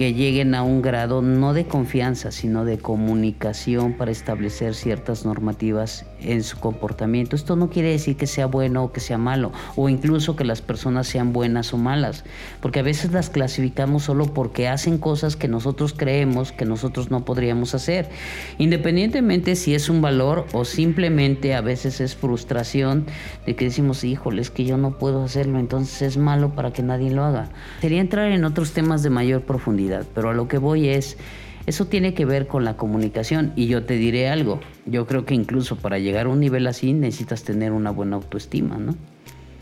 [0.02, 6.08] que lleguen a un grado no de confianza, sino de comunicación para establecer ciertas normativas
[6.20, 7.36] en su comportamiento.
[7.36, 10.64] Esto no quiere decir que sea bueno o que sea malo, o incluso que las
[10.64, 12.24] personas sean buenas o malas,
[12.62, 17.24] porque a veces las clasificamos solo porque hacen cosas que nosotros creemos que nosotros no
[17.24, 18.10] podríamos hacer,
[18.58, 23.06] independientemente si es un valor o simplemente a veces es frustración
[23.46, 26.82] de que decimos, híjole, es que yo no puedo hacerlo, entonces es malo para que
[26.82, 27.50] nadie lo haga.
[27.82, 31.18] Sería entrar en otros temas de mayor profundidad pero a lo que voy es,
[31.66, 35.36] eso tiene que ver con la comunicación y yo te diré algo, yo creo que
[35.36, 38.96] incluso para llegar a un nivel así necesitas tener una buena autoestima, ¿no?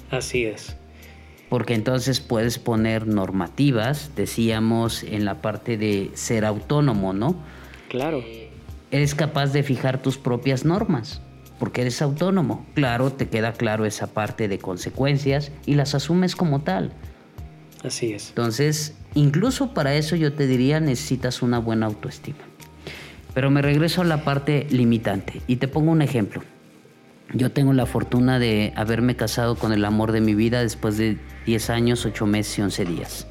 [0.10, 0.76] Así es.
[1.50, 7.36] Porque entonces puedes poner normativas, decíamos en la parte de ser autónomo, ¿no?
[7.90, 8.24] Claro.
[8.92, 11.22] Eres capaz de fijar tus propias normas,
[11.58, 12.66] porque eres autónomo.
[12.76, 16.94] Claro, te queda claro esa parte de consecuencias y las asumes como tal.
[17.84, 18.30] Así es.
[18.30, 22.40] Entonces, incluso para eso yo te diría necesitas una buena autoestima.
[23.34, 26.42] Pero me regreso a la parte limitante y te pongo un ejemplo.
[27.34, 31.18] Yo tengo la fortuna de haberme casado con el amor de mi vida después de
[31.46, 33.28] 10 años, 8 meses y 11 días.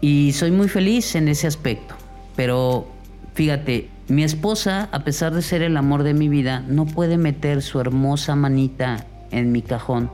[0.00, 1.96] Y soy muy feliz en ese aspecto.
[2.36, 2.86] Pero
[3.34, 7.62] fíjate, mi esposa, a pesar de ser el amor de mi vida, no puede meter
[7.62, 10.10] su hermosa manita en mi cajón,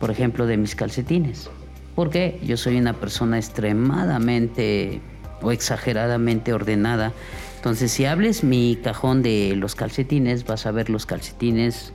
[0.00, 1.50] por ejemplo, de mis calcetines
[1.96, 5.00] porque yo soy una persona extremadamente
[5.42, 7.12] o exageradamente ordenada.
[7.56, 11.92] Entonces, si hables mi cajón de los calcetines, vas a ver los calcetines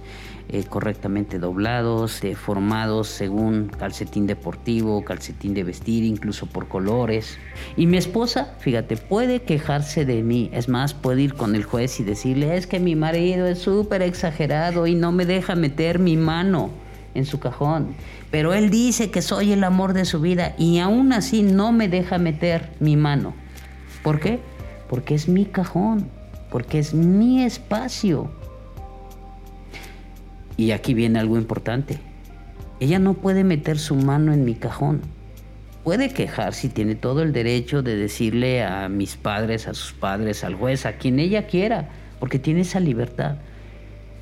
[0.49, 7.37] eh, correctamente doblados, formados según calcetín deportivo, calcetín de vestir, incluso por colores.
[7.77, 10.49] Y mi esposa, fíjate, puede quejarse de mí.
[10.51, 14.01] Es más, puede ir con el juez y decirle, es que mi marido es súper
[14.01, 16.71] exagerado y no me deja meter mi mano
[17.13, 17.95] en su cajón.
[18.29, 21.87] Pero él dice que soy el amor de su vida y aún así no me
[21.87, 23.33] deja meter mi mano.
[24.03, 24.39] ¿Por qué?
[24.89, 26.07] Porque es mi cajón,
[26.49, 28.31] porque es mi espacio.
[30.57, 31.99] Y aquí viene algo importante.
[32.79, 35.01] Ella no puede meter su mano en mi cajón.
[35.83, 40.43] Puede quejar si tiene todo el derecho de decirle a mis padres, a sus padres,
[40.43, 43.37] al juez, a quien ella quiera, porque tiene esa libertad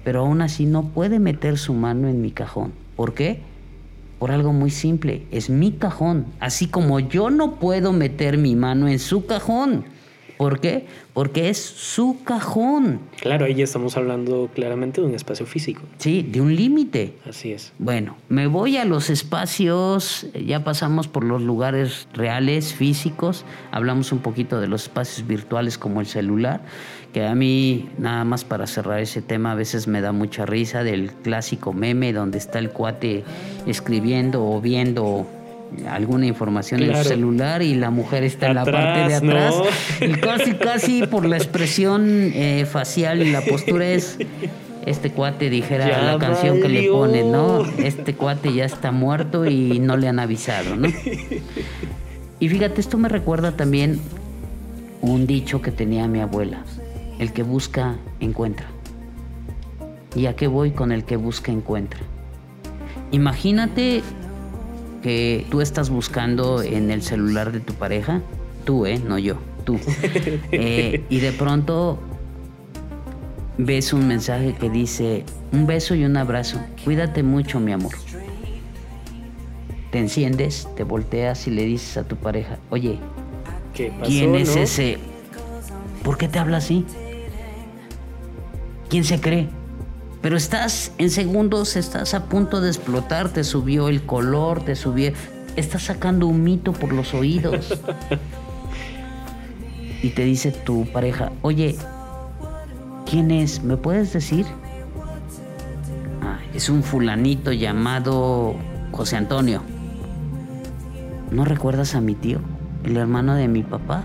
[0.03, 2.73] pero aún así no puede meter su mano en mi cajón.
[2.95, 3.41] ¿Por qué?
[4.19, 8.89] por algo muy simple, es mi cajón, así como yo no puedo meter mi mano
[8.89, 9.85] en su cajón.
[10.39, 10.85] ¿Por qué?
[11.11, 13.01] Porque es su cajón.
[13.19, 15.81] Claro, ahí ya estamos hablando claramente de un espacio físico.
[15.97, 17.15] Sí, de un límite.
[17.27, 17.73] Así es.
[17.77, 24.19] Bueno, me voy a los espacios, ya pasamos por los lugares reales, físicos, hablamos un
[24.19, 26.61] poquito de los espacios virtuales como el celular,
[27.11, 30.85] que a mí, nada más para cerrar ese tema, a veces me da mucha risa
[30.85, 33.25] del clásico meme donde está el cuate
[33.67, 35.27] escribiendo o viendo
[35.87, 39.55] alguna información en su celular y la mujer está en la parte de atrás.
[40.01, 44.17] Y casi, casi por la expresión eh, facial y la postura es
[44.85, 47.63] este cuate dijera la canción que le pone, ¿no?
[47.77, 50.87] Este cuate ya está muerto y no le han avisado, ¿no?
[52.39, 53.99] Y fíjate, esto me recuerda también
[55.01, 56.63] un dicho que tenía mi abuela.
[57.19, 58.67] El que busca, encuentra.
[60.15, 61.99] ¿Y a qué voy con el que busca, encuentra?
[63.11, 64.01] Imagínate
[65.01, 68.21] que tú estás buscando en el celular de tu pareja,
[68.65, 68.99] tú, ¿eh?
[68.99, 69.79] No yo, tú.
[70.51, 71.99] Eh, y de pronto
[73.57, 77.93] ves un mensaje que dice, un beso y un abrazo, cuídate mucho, mi amor.
[79.91, 82.99] Te enciendes, te volteas y le dices a tu pareja, oye,
[83.73, 84.97] ¿quién es ese?
[86.03, 86.85] ¿Por qué te habla así?
[88.89, 89.49] ¿Quién se cree?
[90.21, 95.13] Pero estás en segundos, estás a punto de explotar, te subió el color, te subió...
[95.55, 97.79] Estás sacando un mito por los oídos.
[100.03, 101.77] y te dice tu pareja, oye,
[103.09, 103.63] ¿quién es?
[103.63, 104.45] ¿Me puedes decir?
[106.21, 108.55] Ah, es un fulanito llamado
[108.91, 109.61] José Antonio.
[111.31, 112.39] ¿No recuerdas a mi tío,
[112.83, 114.03] el hermano de mi papá,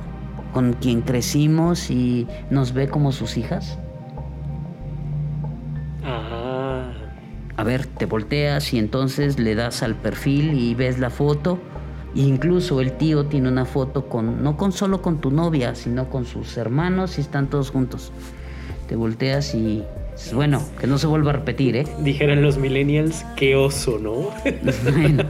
[0.52, 3.78] con quien crecimos y nos ve como sus hijas?
[7.64, 11.58] A ver, te volteas y entonces le das al perfil y ves la foto.
[12.14, 16.26] incluso el tío tiene una foto con, no con solo con tu novia, sino con
[16.26, 18.12] sus hermanos y están todos juntos.
[18.86, 19.82] Te volteas y
[20.34, 21.86] bueno, que no se vuelva a repetir, ¿eh?
[22.00, 24.28] Dijeran los millennials, qué oso, ¿no?
[24.92, 25.24] bueno,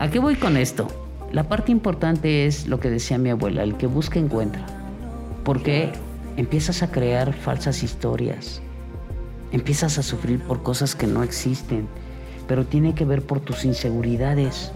[0.00, 0.88] ¿a qué voy con esto?
[1.30, 4.66] La parte importante es lo que decía mi abuela, el que busca encuentra.
[5.44, 5.92] Porque
[6.36, 8.60] empiezas a crear falsas historias,
[9.52, 11.86] empiezas a sufrir por cosas que no existen,
[12.48, 14.72] pero tiene que ver por tus inseguridades,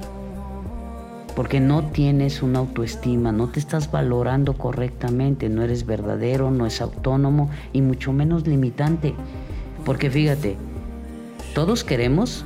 [1.35, 6.81] porque no tienes una autoestima, no te estás valorando correctamente, no eres verdadero, no es
[6.81, 9.15] autónomo y mucho menos limitante,
[9.85, 10.57] porque fíjate,
[11.55, 12.45] todos queremos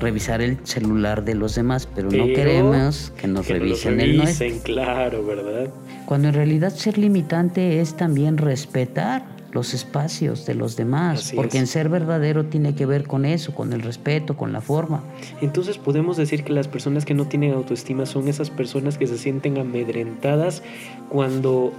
[0.00, 4.46] revisar el celular de los demás, pero, no queremos que nos revisen el nuestro.
[4.62, 5.70] Claro, ¿verdad?
[6.06, 11.66] Cuando en realidad ser limitante es también respetar los espacios de los demás, porque en
[11.66, 15.02] ser verdadero tiene que ver con eso, con el respeto, con la forma.
[15.40, 19.16] Entonces podemos decir que las personas que no tienen autoestima son esas personas que se
[19.16, 20.62] sienten amedrentadas
[21.08, 21.72] cuando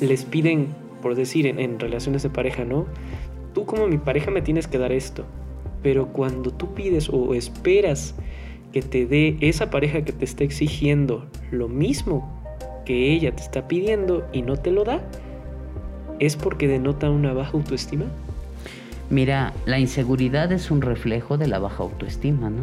[0.00, 0.68] les piden,
[1.02, 2.86] por decir, en, relaciones de pareja, ¿no?
[3.52, 5.24] Tú como mi pareja me tienes que dar esto,
[5.82, 8.16] pero cuando tú pides o esperas
[8.72, 12.42] que te dé esa pareja que te está exigiendo lo mismo
[12.84, 15.00] que ella te está pidiendo y no te lo da,
[16.20, 18.04] ¿Es porque denota una baja autoestima?
[19.10, 22.62] Mira, la inseguridad es un reflejo de la baja autoestima, ¿no?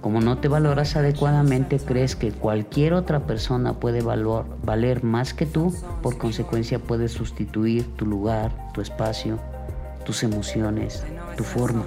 [0.00, 5.74] Como no te valoras adecuadamente, crees que cualquier otra persona puede valer más que tú,
[6.02, 9.40] por consecuencia puedes sustituir tu lugar, tu espacio,
[10.04, 11.04] tus emociones,
[11.36, 11.84] tu forma.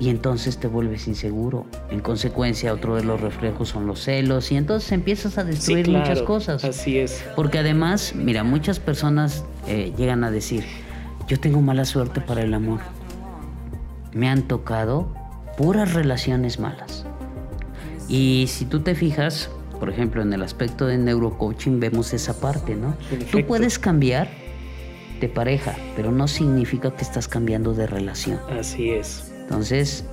[0.00, 1.66] Y entonces te vuelves inseguro.
[1.90, 6.22] En consecuencia, otro de los reflejos son los celos y entonces empiezas a destruir muchas
[6.22, 6.64] cosas.
[6.64, 7.24] Así es.
[7.36, 10.64] Porque además, mira, muchas personas eh, llegan a decir,
[11.28, 12.80] yo tengo mala suerte para el amor.
[14.12, 15.14] Me han tocado
[15.56, 17.06] puras relaciones malas.
[18.08, 22.74] Y si tú te fijas, por ejemplo, en el aspecto de neurocoaching vemos esa parte,
[22.74, 22.96] ¿no?
[23.30, 24.28] Tú puedes cambiar
[25.20, 28.40] de pareja, pero no significa que estás cambiando de relación.
[28.50, 29.33] Así es.
[29.44, 30.04] Entonces,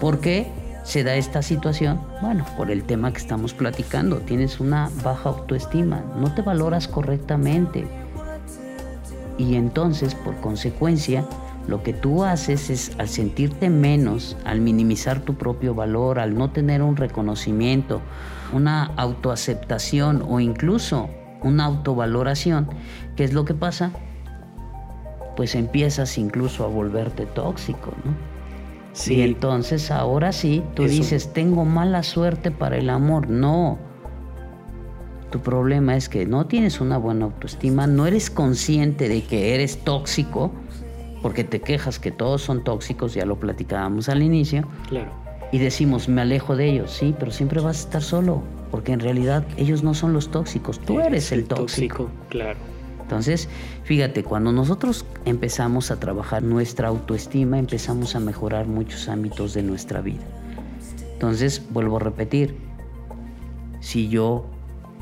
[0.00, 0.50] ¿por qué
[0.84, 2.00] se da esta situación?
[2.22, 4.18] Bueno, por el tema que estamos platicando.
[4.18, 7.86] Tienes una baja autoestima, no te valoras correctamente.
[9.38, 11.24] Y entonces, por consecuencia,
[11.66, 16.50] lo que tú haces es, al sentirte menos, al minimizar tu propio valor, al no
[16.50, 18.00] tener un reconocimiento,
[18.52, 21.08] una autoaceptación o incluso
[21.42, 22.68] una autovaloración,
[23.16, 23.92] ¿qué es lo que pasa?
[25.36, 28.29] Pues empiezas incluso a volverte tóxico, ¿no?
[29.08, 33.28] Y entonces ahora sí, tú dices, tengo mala suerte para el amor.
[33.28, 33.78] No.
[35.30, 39.78] Tu problema es que no tienes una buena autoestima, no eres consciente de que eres
[39.84, 40.50] tóxico,
[41.22, 44.66] porque te quejas que todos son tóxicos, ya lo platicábamos al inicio.
[44.88, 45.12] Claro.
[45.52, 49.00] y decimos, me alejo de ellos, sí, pero siempre vas a estar solo, porque en
[49.00, 52.08] realidad ellos no son los tóxicos, tú eres, el, tóxico.
[52.28, 52.58] Claro.
[53.10, 53.48] Entonces,
[53.82, 60.00] fíjate, cuando nosotros empezamos a trabajar nuestra autoestima, empezamos a mejorar muchos ámbitos de nuestra
[60.00, 60.22] vida.
[61.14, 62.54] Entonces, vuelvo a repetir,
[63.80, 64.46] si yo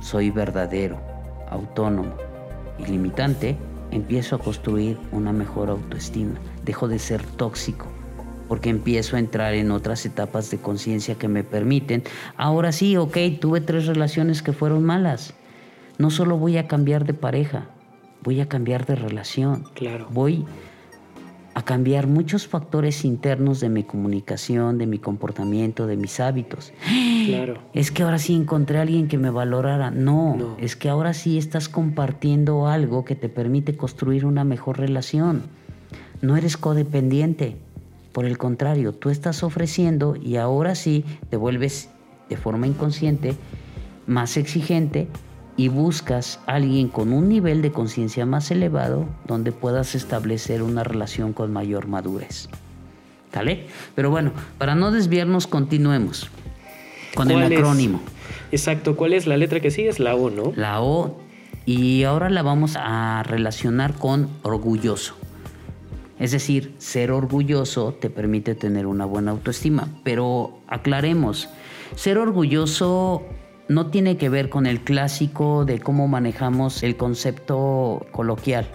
[0.01, 0.99] soy verdadero,
[1.51, 2.15] autónomo
[2.79, 3.59] y limitante,
[3.91, 7.89] empiezo a construir una mejor autoestima, dejo de ser tóxico,
[8.49, 12.05] porque empiezo a entrar en otras etapas de conciencia que me permiten,
[12.39, 15.35] ahora sí, ok, tuve tres relaciones que fueron malas,
[15.99, 17.69] no solo voy a cambiar de pareja,
[18.23, 20.09] voy a cambiar de relación, claro.
[20.11, 20.45] voy
[21.55, 26.73] a cambiar muchos factores internos de mi comunicación, de mi comportamiento, de mis hábitos.
[27.27, 27.59] Claro.
[27.75, 29.91] Es que ahora sí encontré a alguien que me valorara.
[29.91, 34.79] No, no, es que ahora sí estás compartiendo algo que te permite construir una mejor
[34.79, 35.43] relación.
[36.23, 37.57] No eres codependiente.
[38.13, 41.91] Por el contrario, tú estás ofreciendo y ahora sí te vuelves
[42.31, 43.35] de forma inconsciente
[44.07, 45.09] más exigente
[45.59, 50.85] y buscas a alguien con un nivel de conciencia más elevado donde puedas establecer una
[50.85, 52.49] relación con mayor madurez.
[53.35, 53.67] ¿Vale?
[53.95, 56.31] Pero bueno, para no desviarnos, continuemos
[57.15, 58.01] con el acrónimo.
[58.53, 59.89] Exacto, ¿cuál es la letra que sigue?
[59.89, 60.53] Es la O, ¿no?
[60.55, 61.21] La O,
[61.67, 65.17] y ahora la vamos a relacionar con orgulloso.
[66.21, 71.49] Es decir, ser orgulloso te permite tener una buena autoestima, pero aclaremos,
[71.97, 73.25] ser orgulloso
[73.69, 78.67] no tiene que ver con el clásico de cómo manejamos el concepto coloquial.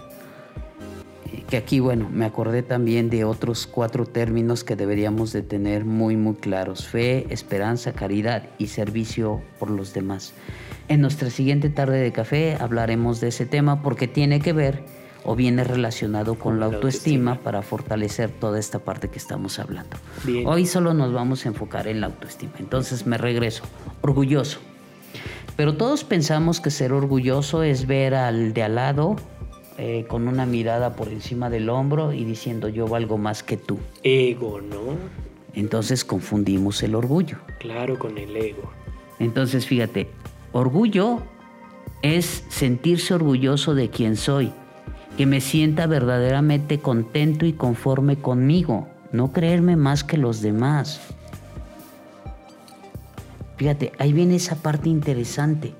[1.48, 6.16] Que aquí, bueno, me acordé también de otros cuatro términos que deberíamos de tener muy,
[6.16, 6.86] muy claros.
[6.86, 10.32] Fe, esperanza, caridad y servicio por los demás.
[10.88, 14.84] En nuestra siguiente tarde de café hablaremos de ese tema porque tiene que ver
[15.24, 19.96] o viene relacionado con la autoestima, para fortalecer toda esta parte que estamos hablando.
[20.44, 22.52] Hoy solo nos vamos a enfocar en la autoestima.
[22.58, 23.64] Entonces me regreso.
[24.02, 24.60] Orgulloso.
[25.56, 29.16] Pero todos pensamos que ser orgulloso es ver al de al lado
[29.78, 33.78] eh, con una mirada por encima del hombro y diciendo yo valgo más que tú.
[34.02, 34.96] Ego, ¿no?
[35.54, 37.38] Entonces confundimos el orgullo.
[37.60, 38.70] Claro, con el ego.
[39.18, 40.08] Entonces fíjate,
[40.52, 41.22] orgullo
[42.02, 44.52] es sentirse orgulloso de quien soy,
[45.16, 51.13] que me sienta verdaderamente contento y conforme conmigo, no creerme más que los demás.
[53.56, 55.74] Fíjate, ahí viene esa parte interesante.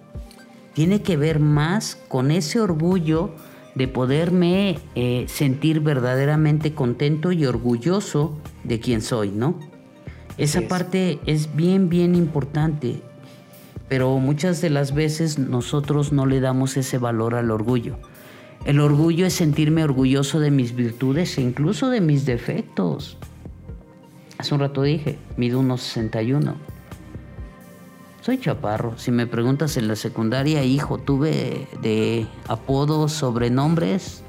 [0.75, 3.31] Tiene que ver más con ese orgullo
[3.75, 9.59] de poderme eh, sentir verdaderamente contento y orgulloso de quien soy, ¿no?
[10.37, 13.03] Esa parte es bien, bien importante,
[13.89, 17.99] pero muchas de las veces nosotros no le damos ese valor al orgullo.
[18.65, 23.17] El orgullo es sentirme orgulloso de mis virtudes e incluso de mis defectos.
[24.39, 26.74] Hace un rato dije, mido unos 61
[28.25, 28.97] soy chaparro.
[28.97, 34.23] Si me preguntas en la secundaria, hijo, tuve de apodos, sobrenombres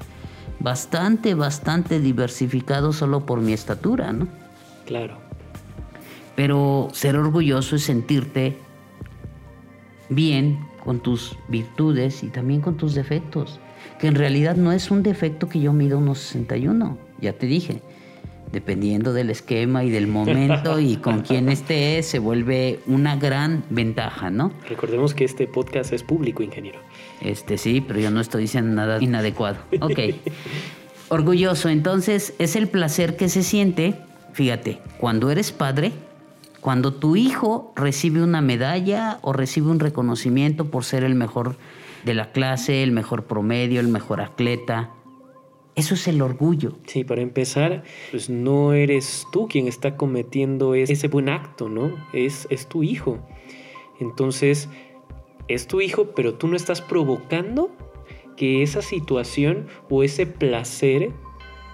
[0.60, 4.28] bastante, bastante diversificados solo por mi estatura, ¿no?
[4.86, 5.18] Claro.
[6.36, 8.58] Pero ser orgulloso es sentirte
[10.10, 13.62] bien con tus virtudes y también con tus defectos.
[13.98, 17.82] Que en realidad no es un defecto que yo mido unos 61, ya te dije
[18.56, 24.30] dependiendo del esquema y del momento y con quién esté, se vuelve una gran ventaja,
[24.30, 24.54] ¿no?
[24.70, 26.80] Recordemos que este podcast es público, ingeniero.
[27.20, 29.58] Este sí, pero yo no estoy diciendo nada inadecuado.
[29.82, 30.00] Ok.
[31.10, 33.96] Orgulloso, entonces, es el placer que se siente,
[34.32, 35.92] fíjate, cuando eres padre,
[36.62, 41.58] cuando tu hijo recibe una medalla o recibe un reconocimiento por ser el mejor
[42.06, 44.92] de la clase, el mejor promedio, el mejor atleta,
[45.76, 46.78] eso es el orgullo.
[46.88, 51.92] Sí, para empezar, pues no eres tú quien está cometiendo ese buen acto, ¿no?
[52.14, 53.20] Es, es tu hijo.
[54.00, 54.70] Entonces,
[55.48, 57.72] es tu hijo, pero tú no estás provocando
[58.38, 61.12] que esa situación o ese placer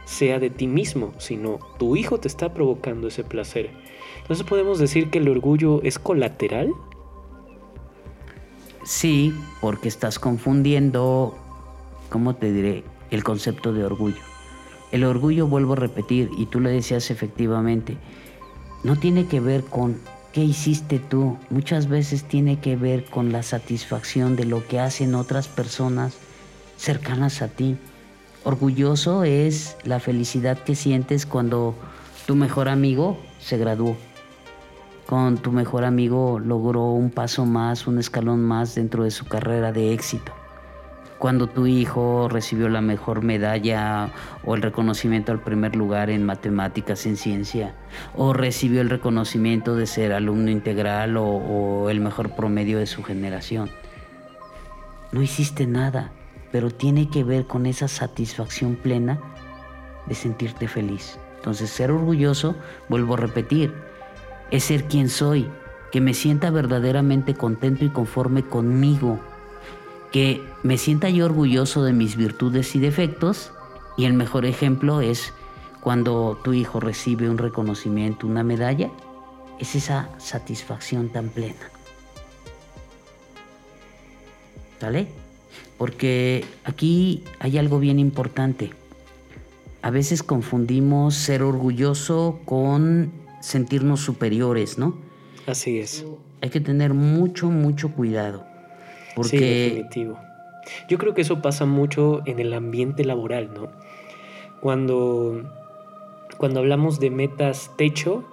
[0.06, 3.70] sea de ti mismo, sino tu hijo te está provocando ese placer.
[4.22, 6.74] Entonces podemos decir que el orgullo es colateral.
[8.84, 11.38] Sí, porque estás confundiendo,
[12.10, 12.84] ¿cómo te diré?
[13.12, 14.22] El concepto de orgullo.
[14.92, 17.98] El orgullo, vuelvo a repetir, y tú lo decías efectivamente,
[18.84, 19.98] no tiene que ver con
[20.34, 25.14] qué hiciste tú, muchas veces tiene que ver con la satisfacción de lo que hacen
[25.14, 26.14] otras personas
[26.78, 27.78] cercanas a ti.
[28.44, 31.76] Orgulloso es la felicidad que sientes cuando
[32.26, 33.96] tu mejor amigo se graduó,
[35.06, 39.72] con tu mejor amigo logró un paso más, un escalón más dentro de su carrera
[39.72, 40.32] de éxito
[41.22, 44.10] cuando tu hijo recibió la mejor medalla
[44.44, 47.76] o el reconocimiento al primer lugar en matemáticas, en ciencia,
[48.18, 53.70] o recibió el reconocimiento de ser alumno integral o, el mejor promedio de su generación.
[55.12, 56.12] No hiciste nada,
[56.52, 59.20] pero tiene que ver con esa satisfacción plena
[60.08, 61.20] de sentirte feliz.
[61.36, 62.56] Entonces, ser orgulloso,
[62.90, 63.72] vuelvo a repetir,
[64.50, 65.48] es ser quien soy,
[65.92, 69.20] que me sienta verdaderamente contento y conforme conmigo,
[70.12, 73.52] que me sienta yo orgulloso de mis virtudes y defectos,
[73.98, 75.34] y el mejor ejemplo es
[75.82, 78.90] cuando tu hijo recibe un reconocimiento, una medalla,
[79.60, 81.70] es esa satisfacción tan plena.
[84.80, 85.08] ¿Sale?
[85.78, 88.72] Porque aquí hay algo bien importante.
[89.82, 94.96] A veces confundimos ser orgulloso con sentirnos superiores, ¿no?
[95.48, 96.06] Así es.
[96.42, 98.51] Hay que tener mucho, mucho cuidado.
[99.16, 99.38] Porque...
[99.38, 100.20] Sí, definitivo.
[100.88, 103.70] Yo creo que eso pasa mucho en el ambiente laboral, ¿no?
[104.60, 105.42] Cuando,
[106.38, 108.24] cuando hablamos de metas techo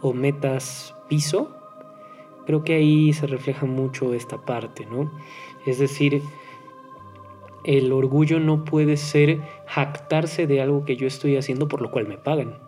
[0.00, 1.54] o metas piso,
[2.44, 5.10] creo que ahí se refleja mucho esta parte, ¿no?
[5.64, 6.22] Es decir,
[7.64, 12.06] el orgullo no puede ser jactarse de algo que yo estoy haciendo por lo cual
[12.06, 12.58] me pagan.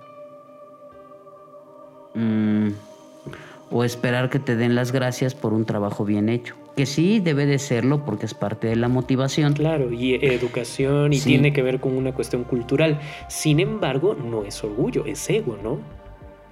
[2.14, 2.70] Mm,
[3.70, 6.55] o esperar que te den las gracias por un trabajo bien hecho.
[6.77, 9.55] Que sí debe de serlo porque es parte de la motivación.
[9.55, 13.01] Claro, y educación y tiene que ver con una cuestión cultural.
[13.29, 15.79] Sin embargo, no es orgullo, es ego, ¿no?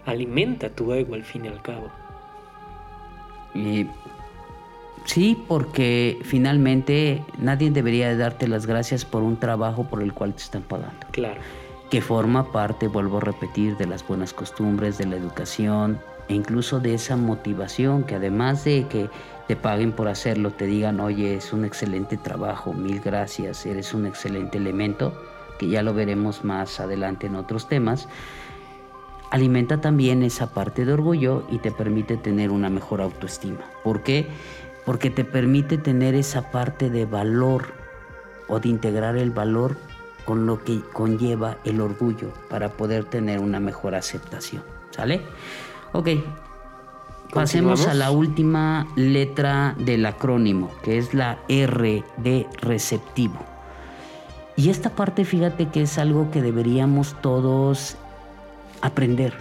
[0.07, 1.89] Alimenta tu ego al fin y al cabo.
[3.55, 3.87] Y
[5.05, 10.33] sí, porque finalmente nadie debería de darte las gracias por un trabajo por el cual
[10.33, 11.07] te están pagando.
[11.11, 11.41] Claro.
[11.91, 16.81] Que forma parte, vuelvo a repetir, de las buenas costumbres, de la educación, e incluso
[16.81, 19.09] de esa motivación que además de que
[19.47, 24.07] te paguen por hacerlo, te digan, oye, es un excelente trabajo, mil gracias, eres un
[24.07, 25.13] excelente elemento,
[25.59, 28.09] que ya lo veremos más adelante en otros temas,
[29.31, 33.61] alimenta también esa parte de orgullo y te permite tener una mejor autoestima.
[33.83, 34.29] ¿Por qué?
[34.87, 37.75] Porque te permite tener esa parte de valor
[38.49, 39.77] o de integrar el valor
[40.25, 44.63] con lo que conlleva el orgullo para poder tener una mejor aceptación.
[44.91, 45.23] ¿Sale?
[45.93, 46.09] Ok.
[47.35, 53.39] Pasemos a la última letra del acrónimo, que es la R de receptivo.
[54.57, 57.97] Y esta parte, fíjate que es algo que deberíamos todos
[58.83, 59.35] aprender,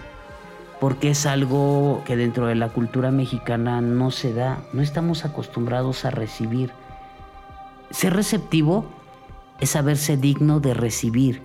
[0.80, 6.04] porque es algo que dentro de la cultura mexicana no se da, no estamos acostumbrados
[6.04, 6.72] a recibir.
[7.90, 8.86] Ser receptivo
[9.60, 11.42] es saberse digno de recibir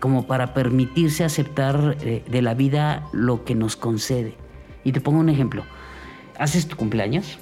[0.00, 4.36] como para permitirse aceptar eh, de la vida lo que nos concede.
[4.84, 5.64] Y te pongo un ejemplo.
[6.38, 7.38] Haces tu cumpleaños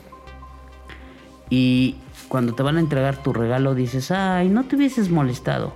[1.51, 1.97] y
[2.29, 5.75] cuando te van a entregar tu regalo dices, ay, no te hubieses molestado.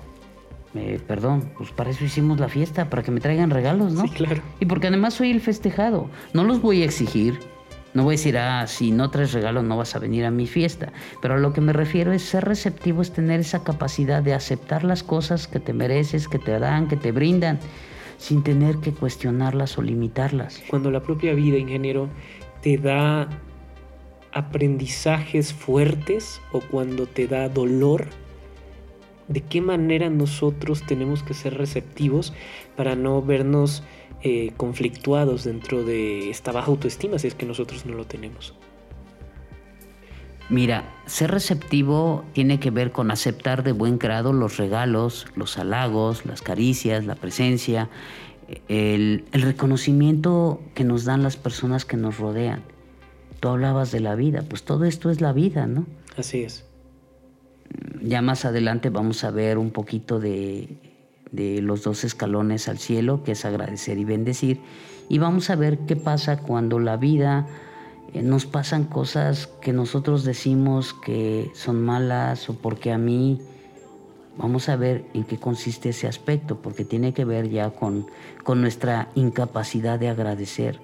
[0.74, 4.02] Eh, perdón, pues para eso hicimos la fiesta, para que me traigan regalos, ¿no?
[4.02, 4.42] Sí, claro.
[4.60, 6.08] Y porque además soy el festejado.
[6.32, 7.38] No los voy a exigir,
[7.92, 10.46] no voy a decir, ah, si no traes regalo no vas a venir a mi
[10.46, 10.92] fiesta.
[11.22, 14.84] Pero a lo que me refiero es ser receptivo, es tener esa capacidad de aceptar
[14.84, 17.58] las cosas que te mereces, que te dan, que te brindan,
[18.18, 20.62] sin tener que cuestionarlas o limitarlas.
[20.68, 22.08] Cuando la propia vida, ingeniero,
[22.62, 23.28] te da
[24.32, 28.06] aprendizajes fuertes o cuando te da dolor,
[29.28, 32.32] ¿de qué manera nosotros tenemos que ser receptivos
[32.76, 33.82] para no vernos
[34.22, 38.54] eh, conflictuados dentro de esta baja autoestima si es que nosotros no lo tenemos.
[40.48, 46.24] Mira, ser receptivo tiene que ver con aceptar de buen grado los regalos, los halagos,
[46.24, 47.88] las caricias, la presencia,
[48.68, 52.62] el, el, reconocimiento que nos dan las personas que nos rodean.
[53.40, 55.84] Tú hablabas de la vida, pues todo esto es la vida, ¿no?
[56.16, 56.64] Así es.
[58.00, 60.78] Ya más adelante vamos a ver un poquito de
[61.32, 64.60] de los dos escalones al cielo, que es agradecer y bendecir.
[65.08, 67.46] Y vamos a ver qué pasa cuando la vida
[68.14, 73.40] nos pasan cosas que nosotros decimos que son malas o porque a mí,
[74.38, 78.06] vamos a ver en qué consiste ese aspecto, porque tiene que ver ya con,
[78.44, 80.78] con nuestra incapacidad de agradecer,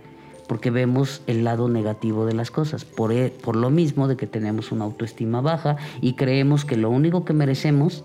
[0.49, 4.27] porque vemos el lado negativo de las cosas, por, e, por lo mismo de que
[4.27, 8.05] tenemos una autoestima baja y creemos que lo único que merecemos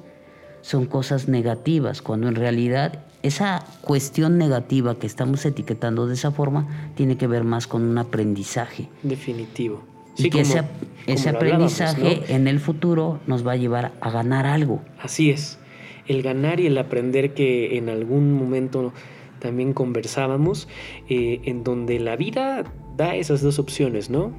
[0.62, 6.92] son cosas negativas, cuando en realidad esa cuestión negativa que estamos etiquetando de esa forma
[6.96, 8.88] tiene que ver más con un aprendizaje.
[9.04, 9.84] Definitivo.
[10.18, 10.64] Y que ese,
[11.06, 14.82] ese aprendizaje en el futuro nos va a llevar a ganar algo.
[15.00, 15.60] Así es.
[16.08, 18.94] El ganar y el aprender que en algún momento
[19.40, 20.68] también conversábamos,
[21.10, 22.64] eh, en donde la vida
[22.96, 24.34] da esas dos opciones, ¿no?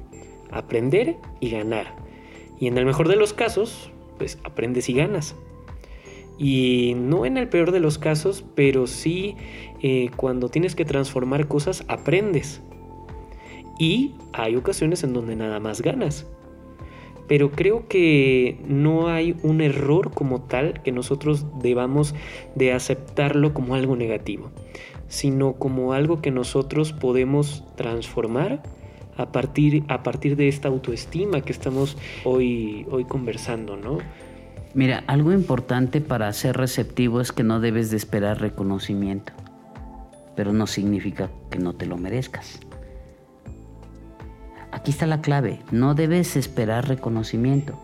[0.51, 1.95] Aprender y ganar.
[2.59, 5.35] Y en el mejor de los casos, pues aprendes y ganas.
[6.39, 9.35] Y no en el peor de los casos, pero sí
[9.81, 12.61] eh, cuando tienes que transformar cosas, aprendes.
[13.77, 16.25] Y hay ocasiones en donde nada más ganas.
[17.27, 22.15] Pero creo que no hay un error como tal que nosotros debamos
[22.55, 24.49] de aceptarlo como algo negativo,
[25.09, 28.63] sino como algo que nosotros podemos transformar
[29.17, 33.99] a partir, a partir de esta autoestima que estamos hoy, hoy conversando, ¿no?
[34.75, 39.33] Mira, algo importante para ser receptivo es que no debes de esperar reconocimiento,
[40.35, 42.59] pero no significa que no te lo merezcas.
[44.71, 47.79] Aquí está la clave, no debes esperar reconocimiento,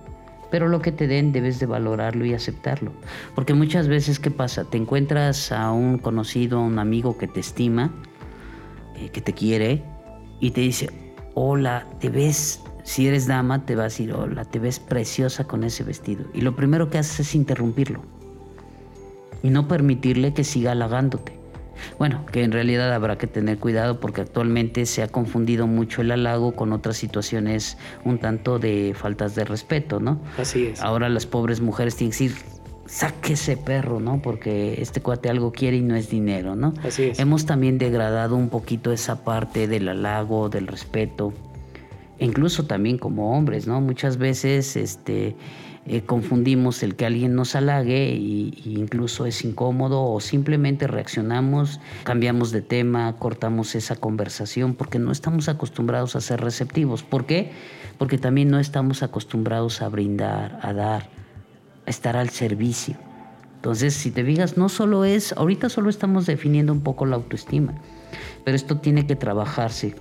[0.52, 2.92] pero lo que te den debes de valorarlo y aceptarlo.
[3.34, 4.66] Porque muchas veces, ¿qué pasa?
[4.66, 7.92] Te encuentras a un conocido, a un amigo que te estima,
[8.96, 9.82] eh, que te quiere,
[10.40, 10.90] y te dice,
[11.34, 15.64] hola, te ves si eres dama, te va a decir, hola, te ves preciosa con
[15.64, 16.26] ese vestido.
[16.36, 18.04] Y lo primero que haces es interrumpirlo.
[19.42, 21.34] Y no permitirle que siga halagándote.
[21.98, 26.12] Bueno, que en realidad habrá que tener cuidado porque actualmente se ha confundido mucho el
[26.12, 30.22] halago con otras situaciones un tanto de faltas de respeto, ¿no?
[30.38, 30.82] Así es.
[30.82, 32.46] Ahora las pobres mujeres tienen que decir,
[32.86, 34.22] saque ese perro, ¿no?
[34.22, 36.76] Porque este cuate algo quiere y no es dinero, ¿no?
[36.84, 37.20] Así es.
[37.20, 41.34] Hemos también degradado un poquito esa parte del halago, del respeto
[42.20, 43.82] incluso también como hombres, ¿no?
[43.82, 45.36] Muchas veces este,
[45.88, 52.52] eh, confundimos el que alguien nos halague e incluso es incómodo o simplemente reaccionamos, cambiamos
[52.52, 57.04] de tema, cortamos esa conversación porque no estamos acostumbrados a ser receptivos.
[57.04, 57.52] ¿Por qué?
[58.00, 61.10] Porque también no estamos acostumbrados a brindar, a dar,
[61.86, 62.96] a estar al servicio.
[63.58, 67.74] Entonces, si te fijas, no solo es, ahorita solo estamos definiendo un poco la autoestima,
[68.44, 69.96] pero esto tiene que trabajarse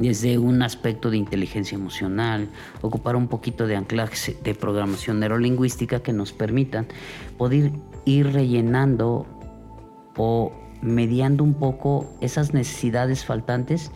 [0.00, 2.48] desde un aspecto de inteligencia emocional,
[2.80, 6.88] ocupar un poquito de anclaje de programación neurolingüística que nos permitan
[7.36, 7.70] poder
[8.06, 9.26] ir rellenando
[10.16, 13.92] o mediando un poco esas necesidades faltantes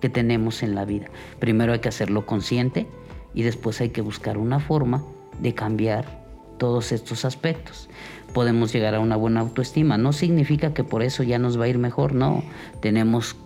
[0.00, 1.06] que tenemos en la vida.
[1.38, 2.88] Primero hay que hacerlo consciente
[3.32, 5.04] y después hay que buscar una forma
[5.40, 6.24] de cambiar
[6.58, 7.88] todos estos aspectos.
[8.32, 9.96] Podemos llegar a una buena autoestima.
[9.98, 12.42] No significa que por eso ya nos va a ir mejor, no.
[12.80, 13.36] Tenemos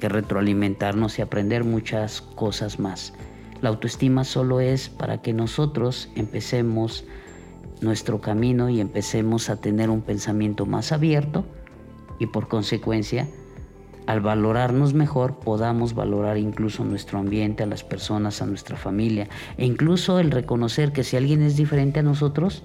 [0.00, 3.12] que retroalimentarnos y aprender muchas cosas más.
[3.60, 7.04] La autoestima solo es para que nosotros empecemos
[7.80, 11.44] nuestro camino y empecemos a tener un pensamiento más abierto
[12.18, 13.28] y por consecuencia
[14.06, 19.28] al valorarnos mejor podamos valorar incluso nuestro ambiente, a las personas, a nuestra familia
[19.58, 22.62] e incluso el reconocer que si alguien es diferente a nosotros,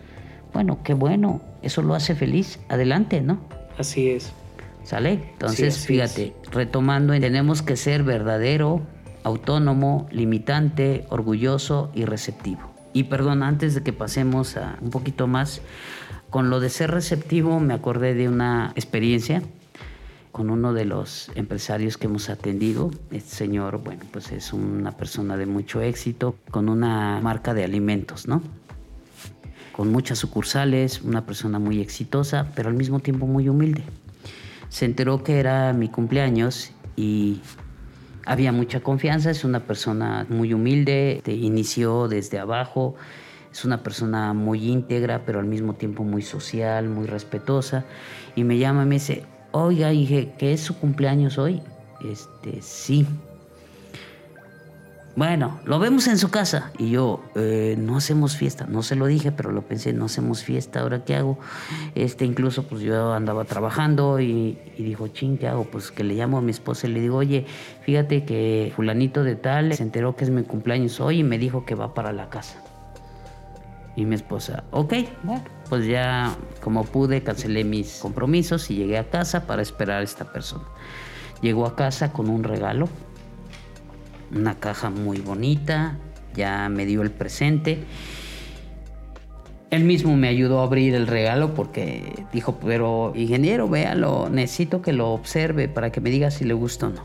[0.54, 3.40] bueno, qué bueno, eso lo hace feliz, adelante, ¿no?
[3.78, 4.34] Así es.
[4.84, 5.14] ¿Sale?
[5.34, 8.82] Entonces, fíjate, retomando, tenemos que ser verdadero,
[9.24, 12.72] autónomo, limitante, orgulloso y receptivo.
[12.94, 15.62] Y perdón, antes de que pasemos a un poquito más,
[16.30, 19.42] con lo de ser receptivo me acordé de una experiencia
[20.32, 22.92] con uno de los empresarios que hemos atendido.
[23.12, 28.28] Este señor, bueno, pues es una persona de mucho éxito, con una marca de alimentos,
[28.28, 28.42] ¿no?
[29.74, 33.84] Con muchas sucursales, una persona muy exitosa, pero al mismo tiempo muy humilde
[34.72, 37.42] se enteró que era mi cumpleaños y
[38.26, 42.96] había mucha confianza, es una persona muy humilde, inició desde abajo,
[43.52, 47.84] es una persona muy íntegra, pero al mismo tiempo muy social, muy respetuosa,
[48.34, 51.62] y me llama y me dice, oiga, dije, ¿qué es su cumpleaños hoy?
[52.10, 53.06] Este, sí.
[55.16, 56.72] Bueno, lo vemos en su casa.
[56.78, 58.66] Y yo, eh, no hacemos fiesta.
[58.68, 60.80] No se lo dije, pero lo pensé, no hacemos fiesta.
[60.80, 61.38] ¿Ahora qué hago?
[61.96, 65.66] Este, incluso, pues yo andaba trabajando y, dijo, ching, ¿qué hago?
[65.66, 67.46] Pues que le llamo a mi esposa y le digo, oye,
[67.82, 71.66] fíjate que fulanito de tal se enteró que es mi cumpleaños hoy y me dijo
[71.66, 72.64] que va para la casa.
[73.98, 74.94] Y mi esposa, ok,
[75.68, 76.34] pues ya
[76.64, 80.64] como pude, cancelé mis compromisos y llegué a casa para esperar a esta persona.
[81.42, 82.88] Llegó a casa con un regalo
[84.34, 85.98] una caja muy bonita,
[86.36, 87.84] ya me dio el presente.
[89.70, 94.92] Él mismo me ayudó a abrir el regalo porque dijo, pero ingeniero, véalo, necesito que
[94.92, 97.04] lo observe para que me diga si le gusta o no.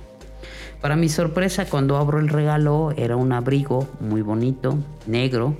[0.81, 5.57] Para mi sorpresa, cuando abro el regalo, era un abrigo muy bonito, negro.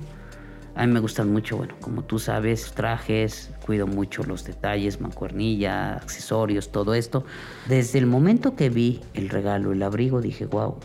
[0.75, 5.95] A mí me gustan mucho, bueno, como tú sabes, trajes, cuido mucho los detalles, mancuernilla,
[5.95, 7.25] accesorios, todo esto.
[7.67, 10.77] Desde el momento que vi el regalo, el abrigo, dije, wow,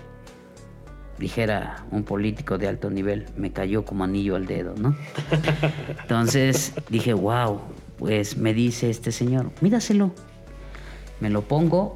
[1.23, 4.97] dijera un político de alto nivel, me cayó como anillo al dedo, ¿no?
[6.03, 7.61] Entonces dije, wow,
[7.97, 10.11] pues me dice este señor, míraselo.
[11.20, 11.95] Me lo pongo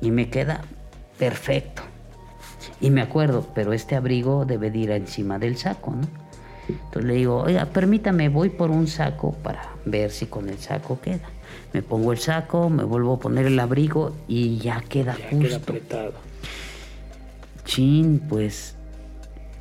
[0.00, 0.62] y me queda
[1.18, 1.82] perfecto.
[2.80, 6.06] Y me acuerdo, pero este abrigo debe de ir encima del saco, ¿no?
[6.68, 11.00] Entonces le digo, oiga, permítame, voy por un saco para ver si con el saco
[11.00, 11.28] queda.
[11.72, 15.46] Me pongo el saco, me vuelvo a poner el abrigo y ya queda Ya justo.
[15.48, 16.12] queda apretado.
[17.68, 18.74] Chin, pues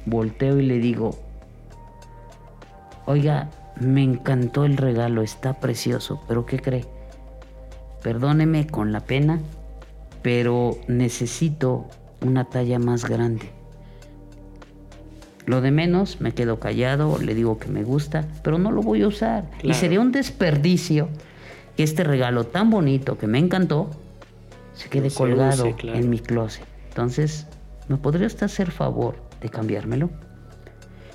[0.06, 1.20] volteo y le digo,
[3.06, 3.50] oiga,
[3.82, 6.86] me encantó el regalo, está precioso, pero ¿qué cree?
[8.02, 9.42] Perdóneme con la pena,
[10.22, 11.88] pero necesito
[12.22, 13.50] una talla más grande.
[15.46, 19.02] Lo de menos, me quedo callado, le digo que me gusta, pero no lo voy
[19.02, 19.52] a usar.
[19.64, 21.10] Y sería un desperdicio
[21.76, 23.90] que este regalo tan bonito que me encantó
[24.76, 26.00] se quede No se colgado use, claro.
[26.00, 26.64] en mi closet.
[26.88, 27.48] Entonces,
[27.88, 30.10] ¿me podría usted hacer favor de cambiármelo?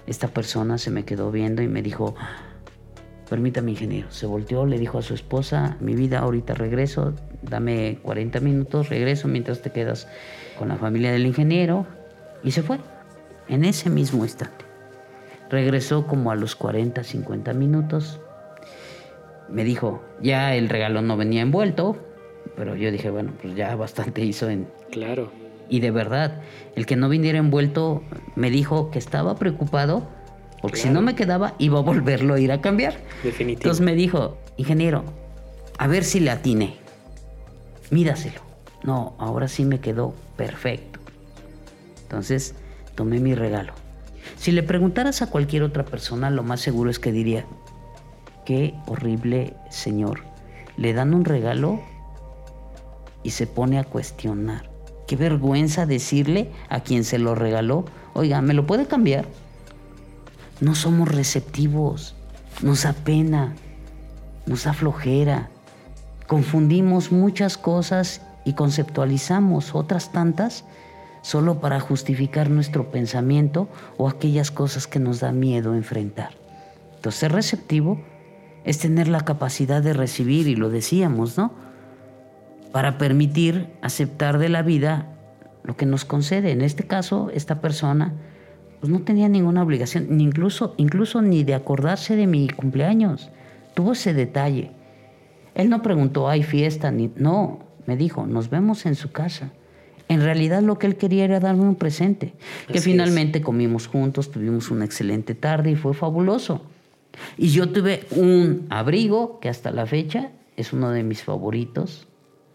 [0.06, 2.14] Esta persona se me quedó viendo y me dijo,
[3.28, 4.10] permítame ingeniero.
[4.10, 9.28] Se volteó, le dijo a su esposa, mi vida, ahorita regreso, dame 40 minutos, regreso
[9.28, 10.08] mientras te quedas
[10.58, 11.86] con la familia del ingeniero.
[12.42, 12.78] Y se fue,
[13.48, 14.64] en ese mismo instante.
[15.50, 18.20] Regresó como a los 40, 50 minutos.
[19.48, 21.96] Me dijo, ya el regalo no venía envuelto,
[22.56, 25.41] pero yo dije, bueno, pues ya bastante hizo en, Claro.
[25.72, 26.42] Y de verdad,
[26.76, 28.02] el que no viniera envuelto
[28.36, 30.06] me dijo que estaba preocupado
[30.60, 32.98] porque si no me quedaba iba a volverlo a ir a cambiar.
[33.24, 33.62] Definitivo.
[33.62, 35.02] Entonces me dijo, ingeniero,
[35.78, 36.76] a ver si le atiné.
[37.90, 38.42] Mídaselo.
[38.84, 41.00] No, ahora sí me quedó perfecto.
[42.02, 42.54] Entonces
[42.94, 43.72] tomé mi regalo.
[44.36, 47.46] Si le preguntaras a cualquier otra persona, lo más seguro es que diría,
[48.44, 50.20] qué horrible señor.
[50.76, 51.80] Le dan un regalo
[53.22, 54.71] y se pone a cuestionar.
[55.12, 57.84] Qué vergüenza decirle a quien se lo regaló,
[58.14, 59.26] oiga, ¿me lo puede cambiar?
[60.62, 62.14] No somos receptivos,
[62.62, 63.54] nos apena,
[64.46, 65.50] nos aflojera.
[66.26, 70.64] Confundimos muchas cosas y conceptualizamos otras tantas
[71.20, 76.30] solo para justificar nuestro pensamiento o aquellas cosas que nos da miedo enfrentar.
[76.94, 78.00] Entonces, ser receptivo
[78.64, 81.52] es tener la capacidad de recibir, y lo decíamos, ¿no?
[82.72, 85.12] Para permitir aceptar de la vida
[85.64, 86.50] lo que nos concede.
[86.52, 88.14] En este caso, esta persona
[88.80, 93.30] pues no tenía ninguna obligación, ni incluso, incluso ni de acordarse de mi cumpleaños.
[93.74, 94.72] Tuvo ese detalle.
[95.54, 97.08] Él no preguntó, hay fiesta, ni...
[97.14, 99.52] No, me dijo, nos vemos en su casa.
[100.08, 102.34] En realidad lo que él quería era darme un presente,
[102.66, 106.62] que Así finalmente comimos juntos, tuvimos una excelente tarde y fue fabuloso.
[107.36, 112.08] Y yo tuve un abrigo que hasta la fecha es uno de mis favoritos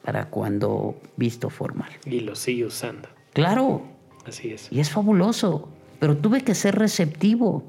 [0.07, 1.89] para cuando visto formal.
[2.05, 3.09] Y lo sigue usando.
[3.33, 3.81] Claro,
[4.25, 4.69] Así es.
[4.71, 5.67] y es fabuloso,
[5.99, 7.65] pero tuve que ser receptivo.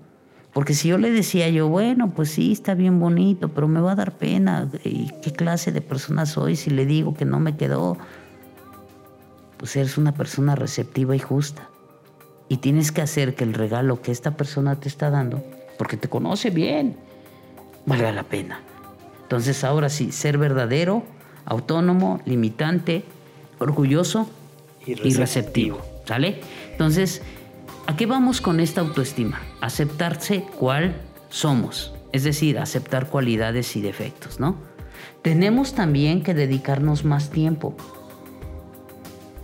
[0.52, 3.90] Porque si yo le decía yo, bueno, pues sí, está bien bonito, pero me va
[3.90, 4.70] a dar pena.
[4.84, 7.98] ¿Y qué clase de persona soy si le digo que no me quedó?
[9.56, 11.68] Pues eres una persona receptiva y justa.
[12.48, 15.42] Y tienes que hacer que el regalo que esta persona te está dando,
[15.76, 16.98] porque te conoce bien,
[17.84, 18.60] valga la pena.
[19.22, 21.02] Entonces ahora sí, ser verdadero,
[21.48, 23.04] autónomo, limitante,
[23.58, 24.28] orgulloso
[24.86, 25.80] Y y receptivo.
[26.04, 26.40] ¿Sale?
[26.72, 27.22] Entonces,
[27.86, 29.40] ¿a qué vamos con esta autoestima?
[29.60, 30.94] Aceptarse cuál
[31.28, 34.56] somos, es decir, aceptar cualidades y defectos, ¿no?
[35.22, 37.74] Tenemos también que dedicarnos más tiempo.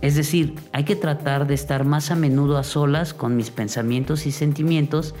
[0.01, 4.25] Es decir, hay que tratar de estar más a menudo a solas con mis pensamientos
[4.25, 5.15] y sentimientos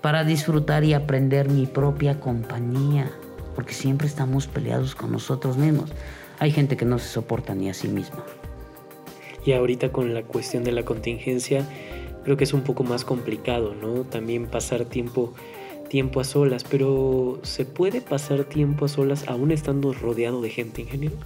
[0.00, 3.10] para disfrutar y aprender mi propia compañía,
[3.54, 5.90] porque siempre estamos peleados con nosotros mismos.
[6.38, 8.24] Hay gente que no se soporta ni a sí misma.
[9.44, 11.66] Y ahorita con la cuestión de la contingencia,
[12.24, 14.04] creo que es un poco más complicado, ¿no?
[14.04, 15.34] También pasar tiempo,
[15.88, 20.82] tiempo a solas, pero ¿se puede pasar tiempo a solas aún estando rodeado de gente,
[20.82, 21.16] ingeniero?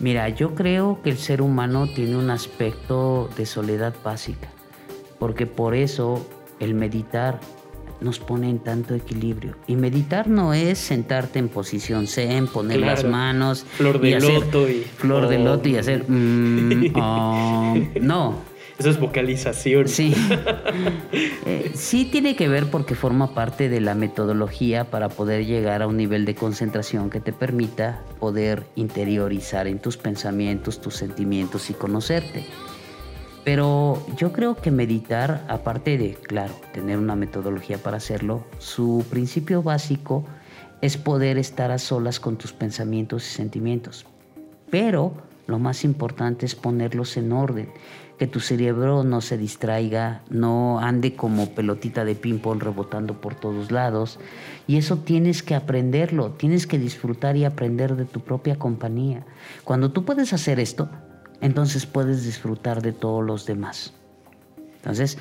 [0.00, 4.48] Mira, yo creo que el ser humano tiene un aspecto de soledad básica,
[5.18, 6.24] porque por eso
[6.60, 7.40] el meditar
[8.00, 9.56] nos pone en tanto equilibrio.
[9.66, 14.32] Y meditar no es sentarte en posición zen, poner las manos, Flor de y hacer
[14.32, 14.82] loto y...
[14.82, 17.76] flor de loto y hacer mm, oh.
[18.00, 18.34] no,
[18.78, 19.88] Eso es vocalización.
[19.88, 20.14] Sí.
[21.46, 25.86] Eh, sí tiene que ver porque forma parte de la metodología para poder llegar a
[25.86, 31.74] un nivel de concentración que te permita poder interiorizar en tus pensamientos, tus sentimientos y
[31.74, 32.44] conocerte.
[33.48, 39.62] Pero yo creo que meditar, aparte de, claro, tener una metodología para hacerlo, su principio
[39.62, 40.26] básico
[40.82, 44.04] es poder estar a solas con tus pensamientos y sentimientos.
[44.68, 45.14] Pero
[45.46, 47.70] lo más importante es ponerlos en orden,
[48.18, 53.70] que tu cerebro no se distraiga, no ande como pelotita de ping-pong rebotando por todos
[53.70, 54.18] lados.
[54.66, 59.24] Y eso tienes que aprenderlo, tienes que disfrutar y aprender de tu propia compañía.
[59.64, 60.90] Cuando tú puedes hacer esto,
[61.40, 63.92] entonces puedes disfrutar de todos los demás.
[64.76, 65.18] Entonces,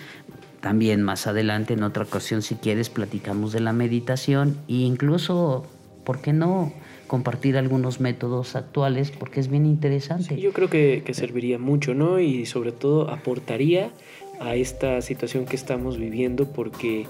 [0.61, 5.65] También más adelante, en otra ocasión, si quieres, platicamos de la meditación e incluso,
[6.03, 6.74] ¿por qué no?
[7.07, 10.39] compartir algunos métodos actuales porque es bien interesante.
[10.39, 12.20] yo creo que, que, serviría mucho, ¿no?
[12.20, 13.91] Y sobre todo aportaría
[14.39, 17.07] a esta situación que estamos viviendo porque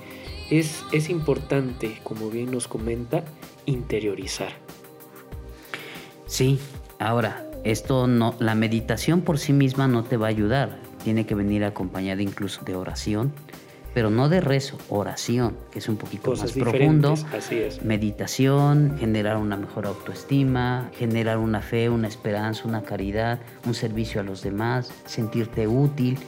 [0.49, 3.23] es, es importante, como bien nos comenta,
[3.65, 4.53] interiorizar.
[6.25, 6.59] Sí,
[6.99, 11.35] ahora, esto no, la meditación por sí misma no te va a ayudar tiene que
[11.35, 13.31] venir acompañada incluso de oración,
[13.93, 17.13] pero no de rezo, oración, que es un poquito más profundo.
[17.31, 17.81] Así es.
[17.81, 24.25] Meditación, generar una mejor autoestima, generar una fe, una esperanza, una caridad, un servicio a
[24.25, 26.19] los demás, sentirte útil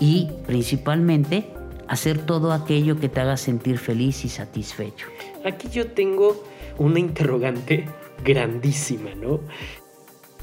[0.00, 1.48] y principalmente
[1.86, 5.06] hacer todo aquello que te haga sentir feliz y satisfecho.
[5.44, 6.42] Aquí yo tengo
[6.78, 7.86] una interrogante
[8.24, 9.38] grandísima, ¿no?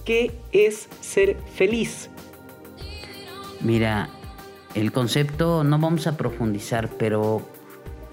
[0.09, 2.09] ¿Qué es ser feliz?
[3.61, 4.09] Mira,
[4.73, 7.47] el concepto no vamos a profundizar, pero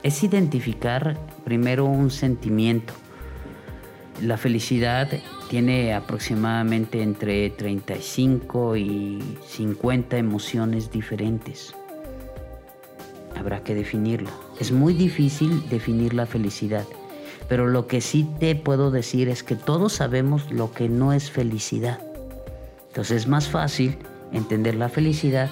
[0.02, 2.92] es identificar primero un sentimiento.
[4.20, 5.08] La felicidad
[5.48, 11.74] tiene aproximadamente entre 35 y 50 emociones diferentes.
[13.38, 14.32] Habrá que definirla.
[14.60, 16.84] Es muy difícil definir la felicidad,
[17.48, 21.30] pero lo que sí te puedo decir es que todos sabemos lo que no es
[21.30, 22.00] felicidad.
[22.88, 23.98] Entonces es más fácil
[24.32, 25.50] entender la felicidad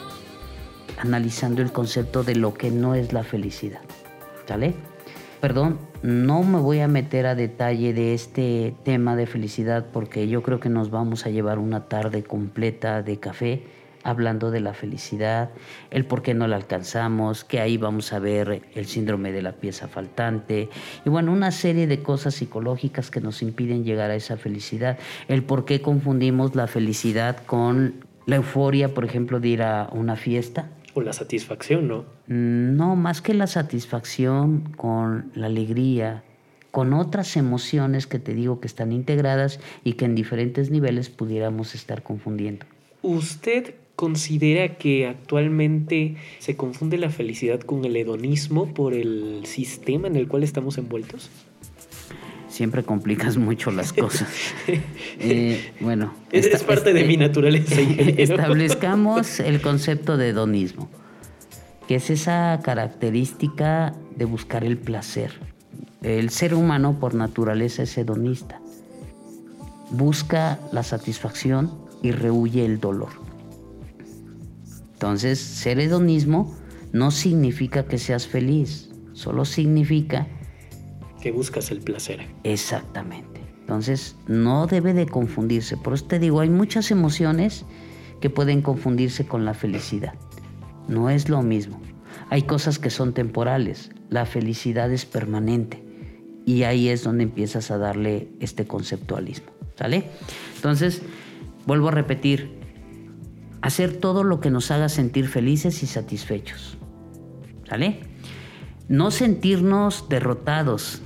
[0.98, 3.80] analizando el concepto de lo que no es la felicidad.
[4.46, 4.74] ¿Sale?
[5.40, 10.42] Perdón, no me voy a meter a detalle de este tema de felicidad porque yo
[10.42, 13.62] creo que nos vamos a llevar una tarde completa de café
[14.04, 15.50] hablando de la felicidad,
[15.90, 19.52] el por qué no la alcanzamos, que ahí vamos a ver el síndrome de la
[19.52, 20.68] pieza faltante
[21.04, 24.98] y bueno, una serie de cosas psicológicas que nos impiden llegar a esa felicidad,
[25.28, 30.16] el por qué confundimos la felicidad con la euforia, por ejemplo, de ir a una
[30.16, 30.70] fiesta.
[30.94, 32.04] O la satisfacción, ¿no?
[32.28, 36.22] Mm, no, más que la satisfacción con la alegría,
[36.70, 41.74] con otras emociones que te digo que están integradas y que en diferentes niveles pudiéramos
[41.74, 42.66] estar confundiendo.
[43.02, 50.16] ¿Usted considera que actualmente se confunde la felicidad con el hedonismo por el sistema en
[50.16, 51.30] el cual estamos envueltos?
[52.54, 54.28] siempre complicas mucho las cosas.
[55.20, 56.12] Eh, bueno.
[56.32, 57.80] Es, parte de mi naturaleza.
[57.80, 60.90] Establezcamos el concepto de hedonismo,
[61.88, 65.32] que es esa característica de buscar el placer.
[66.02, 68.60] El ser humano por naturaleza es hedonista.
[69.90, 71.72] Busca la satisfacción
[72.02, 73.23] y rehuye el dolor.
[75.04, 76.56] Entonces, ser hedonismo
[76.92, 80.26] no significa que seas feliz, solo significa
[81.20, 82.26] que buscas el placer.
[82.42, 83.42] Exactamente.
[83.60, 85.76] Entonces, no debe de confundirse.
[85.76, 87.66] Por eso te digo, hay muchas emociones
[88.22, 90.14] que pueden confundirse con la felicidad.
[90.88, 91.82] No es lo mismo.
[92.30, 93.90] Hay cosas que son temporales.
[94.08, 95.84] La felicidad es permanente.
[96.46, 99.50] Y ahí es donde empiezas a darle este conceptualismo.
[99.76, 100.08] ¿Sale?
[100.56, 101.02] Entonces,
[101.66, 102.53] vuelvo a repetir,
[103.64, 106.76] hacer todo lo que nos haga sentir felices y satisfechos.
[107.66, 108.00] ¿Sale?
[108.88, 111.00] No sentirnos derrotados,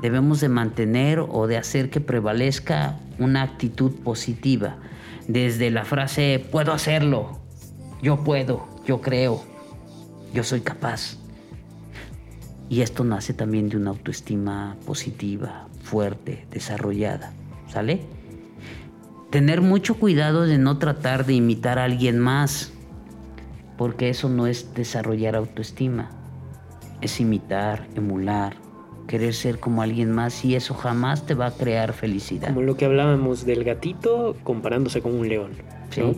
[0.00, 4.76] debemos de mantener o de hacer que prevalezca una actitud positiva.
[5.26, 7.40] Desde la frase, puedo hacerlo,
[8.00, 9.42] yo puedo, yo creo,
[10.32, 11.16] yo soy capaz.
[12.68, 17.32] Y esto nace también de una autoestima positiva, fuerte, desarrollada.
[17.66, 18.02] ¿Sale?
[19.34, 22.72] Tener mucho cuidado de no tratar de imitar a alguien más,
[23.76, 26.08] porque eso no es desarrollar autoestima,
[27.00, 28.54] es imitar, emular,
[29.08, 32.46] querer ser como alguien más y eso jamás te va a crear felicidad.
[32.50, 35.50] Como lo que hablábamos del gatito comparándose con un león.
[35.90, 36.16] Sí.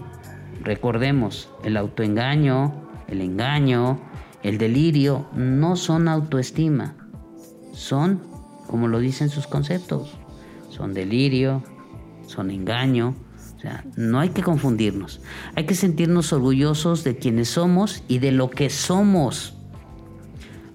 [0.63, 2.75] Recordemos, el autoengaño,
[3.09, 3.99] el engaño,
[4.43, 6.95] el delirio no son autoestima.
[7.73, 8.21] Son,
[8.67, 10.19] como lo dicen sus conceptos,
[10.69, 11.63] son delirio,
[12.27, 13.15] son engaño.
[13.57, 15.21] O sea, no hay que confundirnos.
[15.55, 19.55] Hay que sentirnos orgullosos de quienes somos y de lo que somos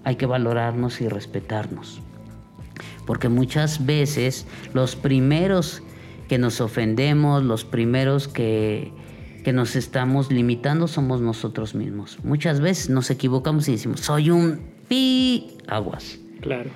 [0.04, 2.02] hay que valorarnos y respetarnos.
[3.06, 5.84] Porque muchas veces los primeros
[6.28, 8.94] que nos ofendemos, los primeros que,
[9.44, 12.20] que nos estamos limitando somos nosotros mismos.
[12.24, 16.20] Muchas veces nos equivocamos y decimos, soy un pi aguas.
[16.42, 16.70] Claro.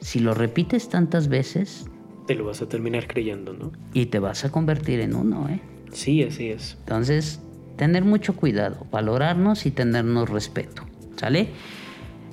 [0.00, 1.86] Si lo repites tantas veces...
[2.26, 3.72] Te lo vas a terminar creyendo, ¿no?
[3.92, 5.60] Y te vas a convertir en uno, ¿eh?
[5.92, 6.76] Sí, así es.
[6.80, 7.40] Entonces,
[7.76, 10.84] tener mucho cuidado, valorarnos y tenernos respeto.
[11.16, 11.48] ¿Sale?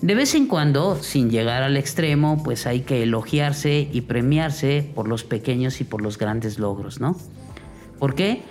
[0.01, 5.07] De vez en cuando, sin llegar al extremo, pues hay que elogiarse y premiarse por
[5.07, 7.15] los pequeños y por los grandes logros, ¿no?
[7.99, 8.41] ¿Por qué?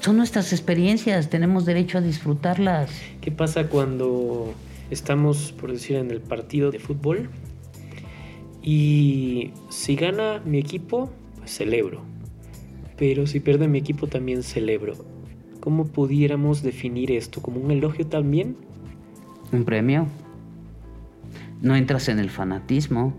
[0.00, 2.90] son nuestras experiencias, tenemos derecho a disfrutarlas.
[3.20, 4.54] ¿Qué pasa cuando
[4.90, 7.28] estamos, por decir, en el partido de fútbol?
[8.66, 11.08] Y si gana mi equipo,
[11.38, 12.00] pues celebro.
[12.98, 14.94] Pero si pierde mi equipo, también celebro.
[15.60, 17.40] ¿Cómo pudiéramos definir esto?
[17.40, 18.56] ¿Como un elogio también?
[19.52, 20.08] Un premio.
[21.62, 23.14] No entras en el fanatismo.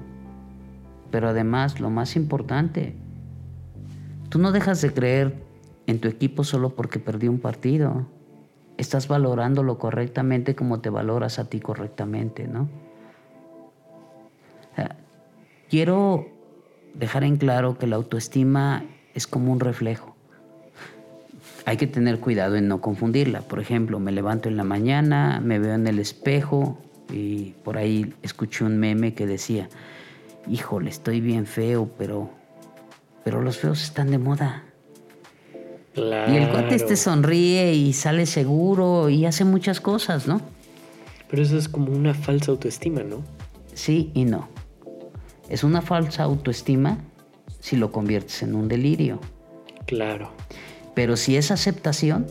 [1.11, 2.95] Pero además, lo más importante,
[4.27, 5.33] tú no dejas de creer
[5.85, 8.05] en tu equipo solo porque perdió un partido.
[8.75, 12.67] Estás valorándolo correctamente como te valoras a ti correctamente, ¿no?
[15.69, 16.27] Quiero
[16.93, 20.15] dejar en claro que la autoestima es como un reflejo.
[21.65, 23.41] Hay que tener cuidado en no confundirla.
[23.41, 26.77] Por ejemplo, me levanto en la mañana, me veo en el espejo
[27.11, 29.69] y por ahí escuché un meme que decía,
[30.49, 32.29] híjole, estoy bien feo, pero,
[33.23, 34.63] pero los feos están de moda.
[35.95, 40.41] Y el cuate este sonríe y sale seguro y hace muchas cosas, ¿no?
[41.29, 43.23] Pero eso es como una falsa autoestima, ¿no?
[43.73, 44.47] Sí y no.
[45.49, 46.97] Es una falsa autoestima
[47.59, 49.19] si lo conviertes en un delirio.
[49.85, 50.31] Claro.
[50.93, 52.27] Pero si es aceptación,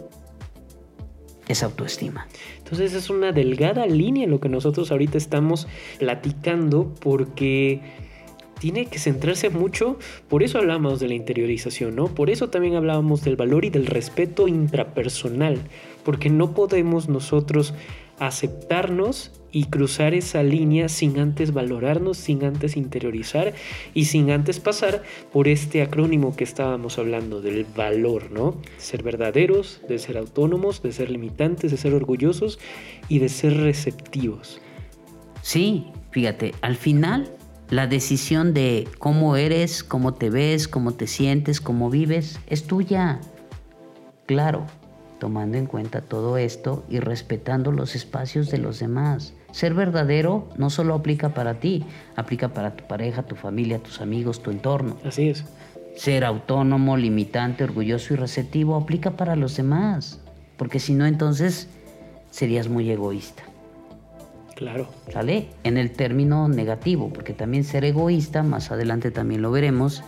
[1.48, 2.26] es autoestima.
[2.58, 7.80] Entonces es una delgada línea lo que nosotros ahorita estamos platicando porque
[8.58, 9.98] tiene que centrarse mucho,
[10.28, 12.06] por eso hablábamos de la interiorización, ¿no?
[12.06, 15.58] Por eso también hablábamos del valor y del respeto intrapersonal,
[16.04, 17.74] porque no podemos nosotros
[18.18, 23.54] aceptarnos y cruzar esa línea sin antes valorarnos, sin antes interiorizar
[23.94, 25.02] y sin antes pasar
[25.32, 28.60] por este acrónimo que estábamos hablando del valor, ¿no?
[28.76, 32.58] Ser verdaderos, de ser autónomos, de ser limitantes, de ser orgullosos
[33.08, 34.60] y de ser receptivos.
[35.40, 37.30] Sí, fíjate, al final
[37.70, 43.20] la decisión de cómo eres, cómo te ves, cómo te sientes, cómo vives, es tuya.
[44.26, 44.66] Claro,
[45.18, 49.34] tomando en cuenta todo esto y respetando los espacios de los demás.
[49.52, 54.42] Ser verdadero no solo aplica para ti, aplica para tu pareja, tu familia, tus amigos,
[54.42, 54.96] tu entorno.
[55.04, 55.44] Así es.
[55.96, 60.20] Ser autónomo, limitante, orgulloso y receptivo aplica para los demás,
[60.58, 61.68] porque si no entonces
[62.30, 63.44] serías muy egoísta.
[64.54, 64.88] Claro.
[65.12, 65.48] ¿Sale?
[65.64, 70.02] En el término negativo, porque también ser egoísta, más adelante también lo veremos,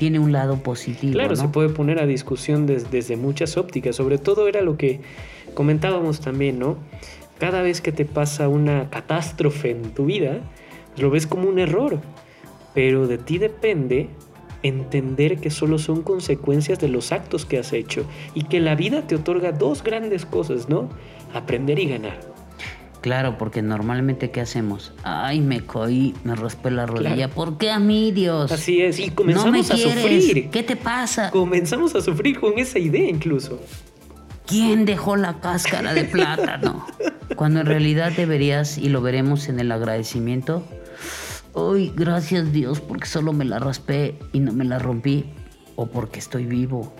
[0.00, 1.12] tiene un lado positivo.
[1.12, 3.96] Claro, se puede poner a discusión desde muchas ópticas.
[3.96, 5.00] Sobre todo era lo que
[5.52, 6.78] comentábamos también, ¿no?
[7.38, 10.40] Cada vez que te pasa una catástrofe en tu vida,
[10.96, 12.00] lo ves como un error.
[12.72, 14.08] Pero de ti depende
[14.62, 19.06] entender que solo son consecuencias de los actos que has hecho y que la vida
[19.06, 20.88] te otorga dos grandes cosas, ¿no?
[21.34, 22.29] Aprender y ganar.
[23.00, 24.92] Claro, porque normalmente ¿qué hacemos?
[25.02, 27.28] Ay, me coí, me raspé la rodilla.
[27.28, 28.52] ¿Por qué a mí, Dios?
[28.52, 30.50] Así es, y comenzamos a sufrir.
[30.50, 31.30] ¿Qué te pasa?
[31.30, 33.60] Comenzamos a sufrir con esa idea incluso.
[34.46, 36.86] ¿Quién dejó la cáscara de plátano?
[37.36, 40.66] Cuando en realidad deberías, y lo veremos en el agradecimiento,
[41.52, 45.24] hoy gracias Dios porque solo me la raspé y no me la rompí,
[45.76, 46.92] o porque estoy vivo.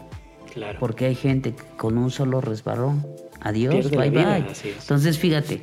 [0.54, 0.78] Claro.
[0.78, 3.06] Porque hay gente que con un solo resbalón,
[3.40, 4.46] adiós, bye bye.
[4.64, 5.62] Entonces fíjate,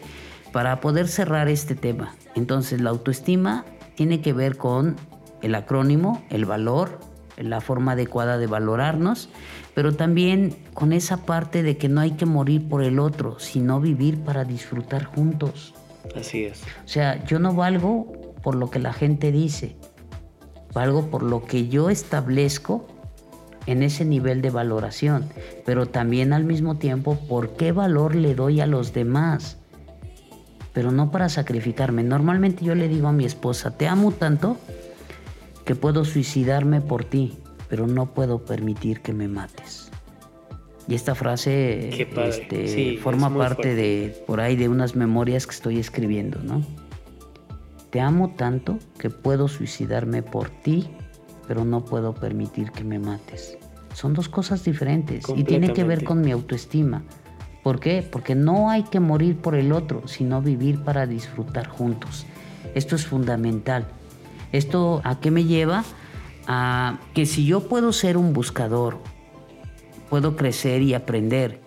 [0.58, 2.16] para poder cerrar este tema.
[2.34, 4.96] Entonces la autoestima tiene que ver con
[5.44, 7.00] el acrónimo, el valor,
[7.38, 9.30] la forma adecuada de valorarnos,
[9.76, 13.80] pero también con esa parte de que no hay que morir por el otro, sino
[13.80, 15.76] vivir para disfrutar juntos.
[16.16, 16.64] Así es.
[16.64, 19.76] O sea, yo no valgo por lo que la gente dice,
[20.74, 22.88] valgo por lo que yo establezco
[23.68, 25.30] en ese nivel de valoración,
[25.68, 29.57] pero también al mismo tiempo por qué valor le doy a los demás
[30.78, 32.04] pero no para sacrificarme.
[32.04, 34.58] Normalmente yo le digo a mi esposa, te amo tanto
[35.66, 39.90] que puedo suicidarme por ti, pero no puedo permitir que me mates.
[40.88, 46.44] Y esta frase este, forma parte de por ahí de unas memorias que estoy escribiendo,
[46.44, 46.62] ¿no?
[47.90, 50.92] Te amo tanto que puedo suicidarme por ti,
[51.48, 53.58] pero no puedo permitir que me mates.
[53.96, 57.02] Son dos cosas diferentes y tiene que ver con mi autoestima.
[57.68, 58.02] ¿Por qué?
[58.02, 62.26] Porque no hay que morir por el otro, sino vivir para disfrutar juntos.
[62.76, 63.90] Esto es fundamental.
[64.54, 65.84] ¿Esto a qué me lleva?
[66.48, 69.00] A que si yo puedo ser un buscador,
[70.10, 71.60] puedo crecer y aprender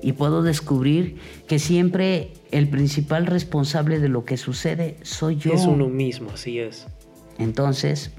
[0.00, 5.54] y puedo descubrir que siempre el principal responsable de lo que sucede soy yo.
[5.54, 6.86] Es uno mismo, así es.
[7.36, 8.12] Entonces,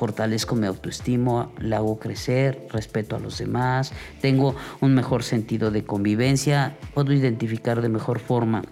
[0.00, 3.92] fortalezco mi autoestima, la hago crecer, respeto a los demás,
[4.22, 8.62] tengo un mejor sentido de convivencia, puedo identificar de mejor forma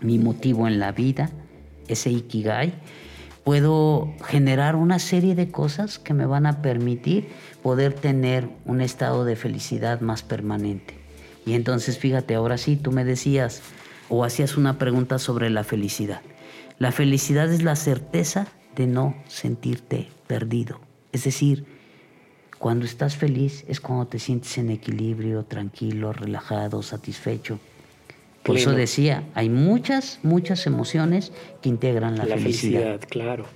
[0.00, 1.30] mi motivo en la vida,
[1.86, 2.74] ese ikigai,
[3.44, 7.28] puedo generar una serie de cosas que me van a permitir
[7.62, 10.98] poder tener un estado de felicidad más permanente.
[11.46, 13.62] Y entonces fíjate, ahora sí, tú me decías
[14.08, 16.22] o hacías una pregunta sobre la felicidad.
[16.80, 20.78] La felicidad es la certeza de no sentirte perdido.
[21.12, 21.64] Es decir,
[22.58, 27.58] cuando estás feliz es cuando te sientes en equilibrio, tranquilo, relajado, satisfecho.
[28.42, 33.00] Por eso decía, hay muchas, muchas emociones que integran la, felicidad.
[33.00, 33.00] felicidad.
[33.08, 33.46] claro.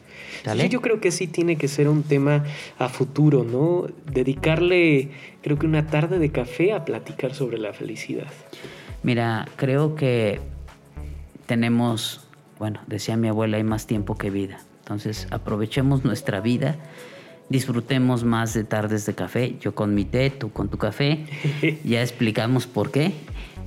[0.56, 2.44] Sí, yo creo que sí tiene que ser un tema
[2.78, 3.86] a futuro, ¿no?
[4.10, 5.10] Dedicarle,
[5.42, 8.26] creo que una tarde de café a platicar sobre la felicidad.
[9.02, 10.40] Mira, creo que
[11.46, 12.26] tenemos,
[12.58, 14.60] bueno, decía mi abuela, hay más tiempo que vida.
[14.90, 16.74] Entonces, aprovechemos nuestra vida,
[17.48, 21.26] disfrutemos más de tardes de café, yo con mi té, tú con tu café.
[21.84, 23.12] ya explicamos por qué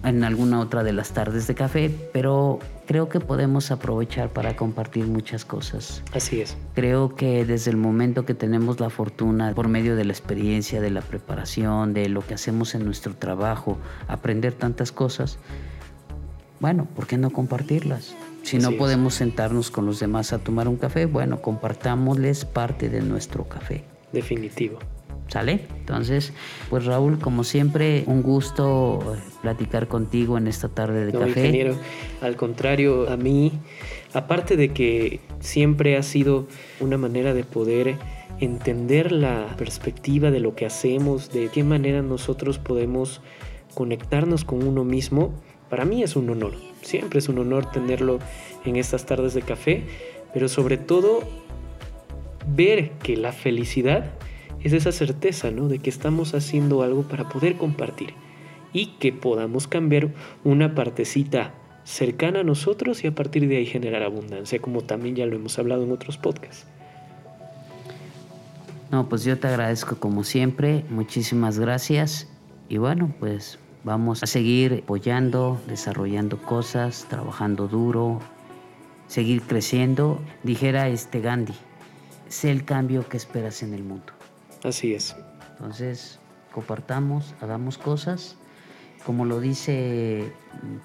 [0.03, 5.05] en alguna otra de las tardes de café, pero creo que podemos aprovechar para compartir
[5.07, 6.03] muchas cosas.
[6.11, 6.57] Así es.
[6.75, 10.89] Creo que desde el momento que tenemos la fortuna, por medio de la experiencia, de
[10.89, 13.77] la preparación, de lo que hacemos en nuestro trabajo,
[14.09, 15.37] aprender tantas cosas,
[16.59, 18.13] bueno, ¿por qué no compartirlas?
[18.43, 23.01] Si no podemos sentarnos con los demás a tomar un café, bueno, compartámosles parte de
[23.01, 23.83] nuestro café.
[24.11, 24.79] Definitivo.
[25.29, 25.61] ¿Sale?
[25.79, 26.33] Entonces,
[26.69, 31.39] pues Raúl, como siempre, un gusto eh, platicar contigo en esta tarde de no, café.
[31.39, 31.75] Ingeniero,
[32.21, 33.53] al contrario, a mí,
[34.13, 36.47] aparte de que siempre ha sido
[36.81, 37.95] una manera de poder
[38.39, 43.21] entender la perspectiva de lo que hacemos, de qué manera nosotros podemos
[43.73, 45.33] conectarnos con uno mismo,
[45.73, 46.53] para mí es un honor.
[46.83, 48.19] Siempre es un honor tenerlo
[48.63, 49.83] en estas tardes de café,
[50.31, 51.23] pero sobre todo
[52.45, 54.11] ver que la felicidad
[54.61, 55.69] es esa certeza, ¿no?
[55.69, 58.13] De que estamos haciendo algo para poder compartir
[58.71, 60.09] y que podamos cambiar
[60.43, 61.55] una partecita
[61.85, 65.57] cercana a nosotros y a partir de ahí generar abundancia, como también ya lo hemos
[65.57, 66.67] hablado en otros podcasts.
[68.91, 72.29] No, pues yo te agradezco como siempre, muchísimas gracias
[72.69, 78.19] y bueno, pues vamos a seguir apoyando, desarrollando cosas, trabajando duro,
[79.07, 80.21] seguir creciendo.
[80.43, 81.55] Dijera este Gandhi,
[82.29, 84.13] sé el cambio que esperas en el mundo.
[84.63, 85.15] Así es.
[85.51, 86.19] Entonces,
[86.51, 88.37] compartamos, hagamos cosas.
[89.05, 90.31] Como lo dice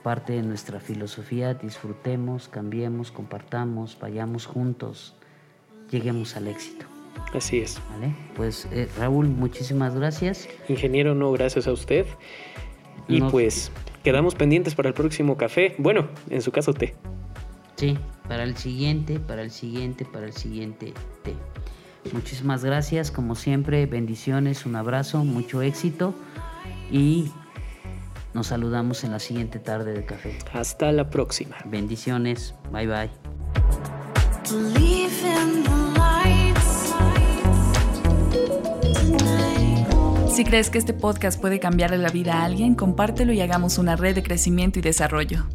[0.02, 5.14] parte de nuestra filosofía, disfrutemos, cambiemos, compartamos, vayamos juntos,
[5.88, 6.84] lleguemos al éxito.
[7.32, 7.80] Así es.
[7.92, 8.12] ¿Vale?
[8.34, 10.48] Pues eh, Raúl, muchísimas gracias.
[10.68, 12.06] Ingeniero, no, gracias a usted.
[13.08, 13.70] Y pues
[14.02, 15.74] quedamos pendientes para el próximo café.
[15.78, 16.94] Bueno, en su caso té.
[17.76, 17.96] Sí,
[18.28, 20.92] para el siguiente, para el siguiente, para el siguiente
[21.22, 21.34] té.
[22.12, 26.14] Muchísimas gracias, como siempre, bendiciones, un abrazo, mucho éxito
[26.90, 27.30] y
[28.34, 30.38] nos saludamos en la siguiente tarde de café.
[30.52, 31.56] Hasta la próxima.
[31.66, 33.10] Bendiciones, bye bye.
[40.38, 43.96] Si crees que este podcast puede cambiarle la vida a alguien, compártelo y hagamos una
[43.96, 45.48] red de crecimiento y desarrollo.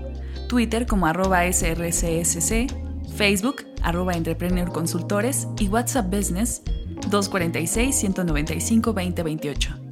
[0.46, 2.70] Twitter como arroba srcsc,
[3.16, 6.60] Facebook arroba entrepreneurconsultores y WhatsApp Business
[7.08, 9.87] 246 195 2028.